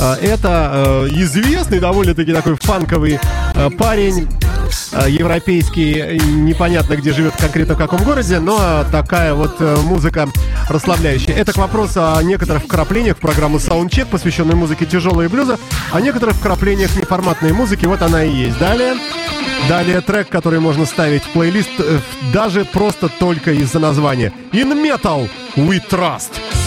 А, 0.00 0.16
Это 0.22 0.70
э, 0.72 1.08
известный 1.12 1.80
довольно-таки 1.80 2.32
такой 2.32 2.54
фанковый 2.54 3.20
парень, 3.78 4.26
европейский, 5.06 6.18
непонятно 6.24 6.96
где 6.96 7.12
живет 7.12 7.34
конкретно 7.36 7.74
в 7.74 7.78
каком 7.78 8.02
городе, 8.04 8.38
но 8.40 8.84
такая 8.90 9.34
вот 9.34 9.56
э, 9.58 9.76
музыка 9.82 10.28
расслабляющая. 10.68 11.34
Это 11.34 11.52
к 11.52 11.56
вопросу 11.56 12.14
о 12.14 12.22
некоторых 12.22 12.62
вкраплениях 12.62 13.18
в 13.18 13.20
программу 13.20 13.58
Soundcheck, 13.58 14.06
посвященной 14.06 14.54
музыке 14.54 14.86
тяжелой 14.86 15.26
и 15.26 15.28
блюза, 15.28 15.58
о 15.92 16.00
некоторых 16.00 16.36
вкраплениях 16.36 16.96
неформатной 16.96 17.52
музыки, 17.52 17.84
вот 17.84 18.00
она 18.00 18.24
и 18.24 18.32
есть. 18.32 18.58
Далее, 18.58 18.94
далее 19.68 20.00
трек, 20.00 20.28
который 20.28 20.60
можно 20.60 20.86
ставить 20.86 21.22
в 21.22 21.30
плейлист 21.30 21.70
э, 21.78 22.00
даже 22.32 22.64
просто 22.64 23.08
только 23.08 23.52
из-за 23.52 23.78
названия. 23.78 24.32
In 24.52 24.72
Metal 24.74 25.28
We 25.56 25.80
Trust. 25.88 26.59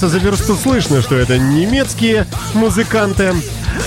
Кажется, 0.00 0.18
за 0.18 0.24
версту 0.24 0.56
слышно, 0.56 1.02
что 1.02 1.14
это 1.16 1.38
немецкие 1.38 2.26
музыканты. 2.54 3.34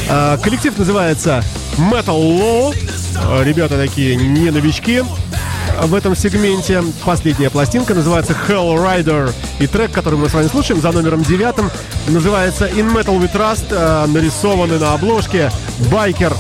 А, 0.09 0.37
коллектив 0.37 0.77
называется 0.77 1.43
Metal 1.77 2.05
Law. 2.05 2.75
А, 3.17 3.43
Ребята 3.43 3.77
такие 3.77 4.15
не 4.15 4.51
новички 4.51 5.01
в 5.81 5.95
этом 5.95 6.15
сегменте. 6.15 6.83
Последняя 7.03 7.49
пластинка 7.49 7.95
называется 7.95 8.35
Hell 8.47 8.75
Rider. 8.75 9.33
И 9.59 9.65
трек, 9.65 9.91
который 9.91 10.19
мы 10.19 10.29
с 10.29 10.33
вами 10.33 10.47
слушаем, 10.47 10.81
за 10.81 10.91
номером 10.91 11.23
девятым, 11.23 11.71
называется 12.07 12.67
In 12.67 12.93
Metal 12.93 13.19
We 13.19 13.31
Trust. 13.31 13.65
А, 13.71 14.05
нарисованы 14.05 14.77
на 14.77 14.93
обложке 14.93 15.51
байкер 15.91 16.35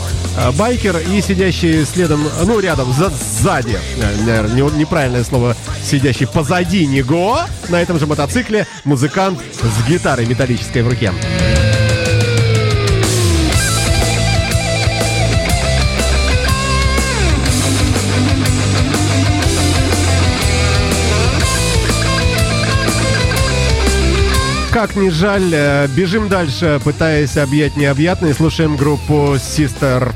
байкер 0.57 0.97
и 0.97 1.21
сидящий 1.21 1.85
следом, 1.85 2.25
ну, 2.45 2.59
рядом, 2.59 2.91
за, 2.93 3.09
сзади, 3.09 3.77
э, 3.97 4.15
наверное, 4.25 4.55
не- 4.55 4.79
неправильное 4.79 5.23
слово, 5.23 5.55
сидящий 5.83 6.27
позади 6.27 6.85
него, 6.85 7.39
на 7.69 7.81
этом 7.81 7.99
же 7.99 8.07
мотоцикле, 8.07 8.67
музыкант 8.83 9.39
с 9.61 9.89
гитарой 9.89 10.25
металлической 10.25 10.81
в 10.81 10.89
руке. 10.89 11.11
Как 24.71 24.95
ни 24.95 25.09
жаль, 25.09 25.51
э, 25.53 25.87
бежим 25.95 26.27
дальше, 26.29 26.81
пытаясь 26.83 27.37
объять 27.37 27.77
необъятное, 27.77 28.33
слушаем 28.33 28.75
группу 28.75 29.35
Sister 29.35 30.11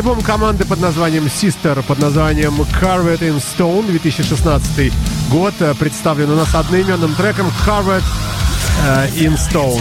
Альбом 0.00 0.22
команды 0.22 0.64
под 0.64 0.80
названием 0.80 1.26
Sister, 1.26 1.84
под 1.86 1.98
названием 1.98 2.54
Carved 2.80 3.18
in 3.18 3.36
Stone, 3.36 3.86
2016 3.86 4.90
год, 5.30 5.52
э, 5.60 5.74
представлен 5.74 6.30
у 6.30 6.36
нас 6.36 6.54
одноименным 6.54 7.14
треком 7.14 7.52
Carved 7.66 8.02
э, 8.86 9.08
in 9.08 9.36
Stone. 9.36 9.78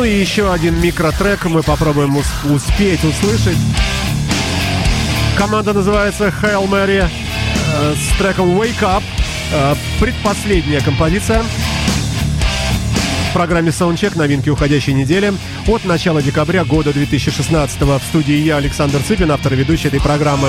Ну 0.00 0.06
и 0.06 0.18
еще 0.18 0.50
один 0.50 0.80
микротрек 0.80 1.44
мы 1.44 1.62
попробуем 1.62 2.16
ус- 2.16 2.44
успеть 2.50 3.04
услышать. 3.04 3.58
Команда 5.36 5.74
называется 5.74 6.32
Hail 6.40 6.66
Mary 6.66 7.06
э, 7.06 7.94
с 7.94 8.18
треком 8.18 8.58
Wake 8.58 8.80
Up. 8.80 9.02
Э, 9.52 9.74
предпоследняя 10.00 10.80
композиция 10.80 11.42
в 13.28 13.32
программе 13.34 13.68
Soundcheck 13.68 14.16
новинки 14.16 14.48
уходящей 14.48 14.94
недели 14.94 15.34
от 15.66 15.84
начала 15.84 16.22
декабря 16.22 16.64
года 16.64 16.94
2016 16.94 17.82
в 17.82 18.00
студии 18.08 18.36
я, 18.36 18.56
Александр 18.56 19.00
Цыпин, 19.06 19.30
автор 19.30 19.52
и 19.52 19.56
ведущий 19.56 19.88
этой 19.88 20.00
программы. 20.00 20.48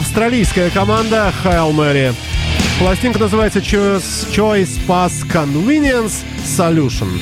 Австралийская 0.00 0.70
команда 0.70 1.30
Hail 1.44 1.74
Mary. 1.74 2.14
Пластинка 2.78 3.18
называется 3.18 3.58
Choice, 3.58 4.80
Pass 4.88 5.12
Convenience 5.30 6.24
Solution. 6.42 7.20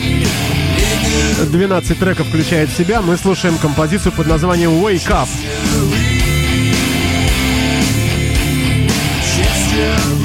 12 1.50 1.98
треков 1.98 2.28
включает 2.28 2.70
в 2.70 2.76
себя. 2.76 3.02
Мы 3.02 3.16
слушаем 3.16 3.58
композицию 3.58 4.12
под 4.12 4.28
названием 4.28 4.70
Wake 4.70 5.08
Up. 5.08 5.28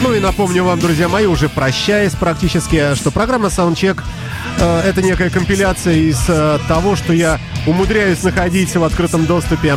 Ну 0.03 0.13
и 0.13 0.19
напомню 0.19 0.63
вам, 0.63 0.79
друзья 0.79 1.09
мои, 1.09 1.25
уже 1.25 1.49
прощаясь 1.49 2.13
практически, 2.13 2.93
что 2.93 3.09
программа 3.09 3.47
Soundcheck 3.47 3.99
э, 4.59 4.81
это 4.81 5.01
некая 5.01 5.31
компиляция 5.31 5.95
из 5.95 6.23
э, 6.27 6.59
того, 6.67 6.95
что 6.95 7.13
я 7.13 7.39
умудряюсь 7.65 8.21
находить 8.21 8.75
в 8.75 8.83
открытом 8.83 9.25
доступе 9.25 9.75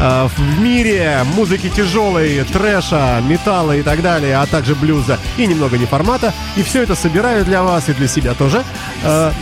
э, 0.00 0.28
в 0.34 0.60
мире 0.60 1.20
музыки 1.34 1.68
тяжелой, 1.68 2.44
трэша, 2.44 3.22
металла 3.26 3.76
и 3.76 3.82
так 3.82 4.02
далее, 4.02 4.36
а 4.36 4.46
также 4.46 4.74
блюза 4.74 5.18
и 5.36 5.46
немного 5.46 5.78
неформата. 5.78 6.32
И 6.56 6.62
все 6.62 6.82
это 6.82 6.94
собираю 6.94 7.44
для 7.44 7.62
вас 7.62 7.88
и 7.88 7.92
для 7.92 8.08
себя 8.08 8.34
тоже 8.34 8.64
э, 9.04 9.32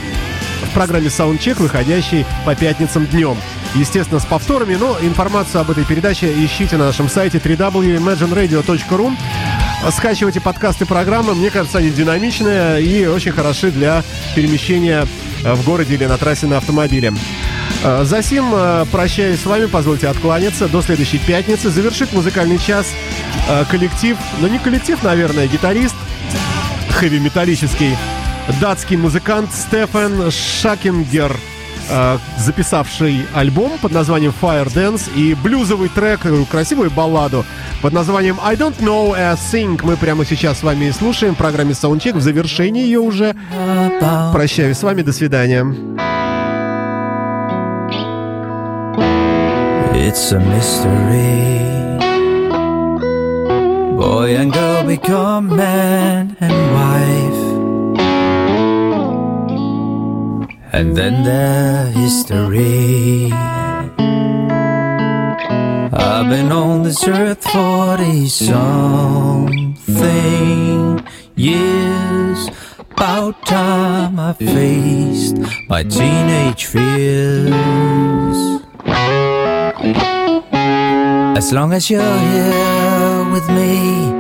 в 0.69 0.75
программе 0.75 1.07
Soundcheck, 1.07 1.61
выходящей 1.61 2.27
по 2.45 2.55
пятницам 2.55 3.07
днем. 3.07 3.37
Естественно, 3.75 4.19
с 4.19 4.25
повторами, 4.25 4.75
но 4.77 4.97
информацию 5.01 5.61
об 5.61 5.71
этой 5.71 5.85
передаче 5.85 6.33
ищите 6.45 6.77
на 6.77 6.87
нашем 6.87 7.09
сайте 7.09 7.39
www.imagineradio.ru. 7.39 9.17
Скачивайте 9.93 10.41
подкасты 10.41 10.87
программы. 10.87 11.35
Мне 11.35 11.51
кажется, 11.51 11.79
они 11.79 11.91
динамичные 11.91 12.83
и 12.83 13.07
очень 13.07 13.33
хороши 13.33 13.71
для 13.71 14.03
перемещения 14.35 15.07
в 15.43 15.65
городе 15.65 15.95
или 15.95 16.07
на 16.07 16.19
трассе 16.19 16.47
на 16.47 16.57
автомобиле. 16.57 17.13
Э, 17.85 18.05
Засим, 18.05 18.53
э, 18.55 18.87
прощаюсь 18.91 19.41
с 19.41 19.47
вами, 19.47 19.67
позвольте 19.67 20.09
откланяться. 20.09 20.69
До 20.69 20.83
следующей 20.83 21.19
пятницы. 21.19 21.71
Завершит 21.71 22.13
музыкальный 22.13 22.59
час 22.59 22.87
э, 23.49 23.65
коллектив, 23.71 24.17
ну 24.41 24.49
не 24.49 24.59
коллектив, 24.59 25.01
наверное, 25.03 25.47
гитарист, 25.47 25.95
хэви-металлический, 26.91 27.97
датский 28.61 28.97
музыкант 28.97 29.51
Стефан 29.55 30.31
Шакингер, 30.31 31.37
записавший 32.37 33.27
альбом 33.35 33.79
под 33.81 33.93
названием 33.93 34.35
Fire 34.43 34.67
Dance 34.67 35.11
и 35.15 35.35
блюзовый 35.35 35.89
трек, 35.89 36.21
красивую 36.51 36.91
балладу 36.91 37.47
под 37.81 37.93
названием 37.93 38.39
I 38.43 38.57
Don't 38.57 38.79
Know 38.81 39.15
a 39.17 39.35
Thing. 39.35 39.81
Мы 39.83 39.97
прямо 39.97 40.25
сейчас 40.25 40.59
с 40.59 40.63
вами 40.63 40.87
и 40.87 40.93
слушаем 40.93 41.35
в 41.35 41.39
программе 41.39 41.73
Soundcheck. 41.73 42.15
В 42.15 42.21
завершении 42.21 42.85
ее 42.85 43.01
уже 43.01 43.35
прощаюсь 44.33 44.77
с 44.77 44.83
вами. 44.83 45.03
До 45.03 45.13
свидания. 45.13 46.08
It's 50.11 50.33
a 50.33 50.41
mystery. 50.41 51.69
Boy 53.95 54.37
and 54.41 54.51
girl 54.51 54.83
become 54.87 55.55
man 55.55 56.35
and 56.41 56.73
wife. 56.79 57.43
And 60.73 60.97
then 60.97 61.25
their 61.25 61.91
history. 61.91 63.31
I've 65.93 66.31
been 66.31 66.53
on 66.53 66.85
this 66.85 67.07
earth 67.07 67.45
40 67.45 68.29
something 68.29 69.77
years. 71.37 72.49
About 72.79 73.45
time 73.45 74.19
I 74.19 74.33
faced 74.33 75.37
my 75.69 75.83
teenage 75.83 76.65
fears. 76.65 78.39
As 81.37 81.53
long 81.53 81.73
as 81.73 81.89
you're 81.91 82.19
here 82.33 83.33
with 83.33 83.49
me 83.51 84.19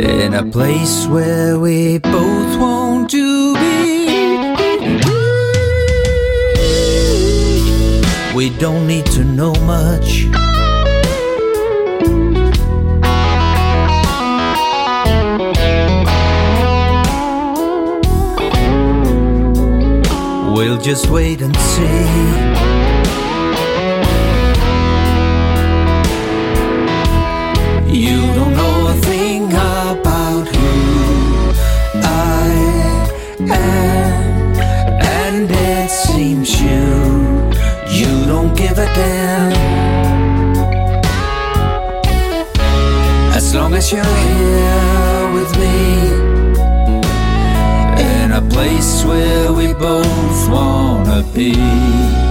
In 0.00 0.34
a 0.34 0.44
place 0.44 1.06
where 1.06 1.58
we 1.58 1.98
both 1.98 2.58
want 2.58 3.10
to 3.10 3.54
be. 3.54 4.06
We 8.34 8.50
don't 8.58 8.86
need 8.88 9.06
to 9.06 9.22
know 9.24 9.54
much. 9.64 10.26
We'll 20.54 20.80
just 20.80 21.08
wait 21.08 21.40
and 21.40 21.56
see 21.56 22.83
give 38.74 38.84
a 38.84 38.94
damn. 38.94 39.52
As 43.32 43.54
long 43.54 43.74
as 43.74 43.92
you're 43.92 44.02
here 44.04 45.32
with 45.32 45.52
me 45.58 45.84
in 48.02 48.32
a 48.32 48.42
place 48.50 49.04
where 49.04 49.52
we 49.52 49.72
both 49.74 50.48
wanna 50.48 51.22
be. 51.34 52.23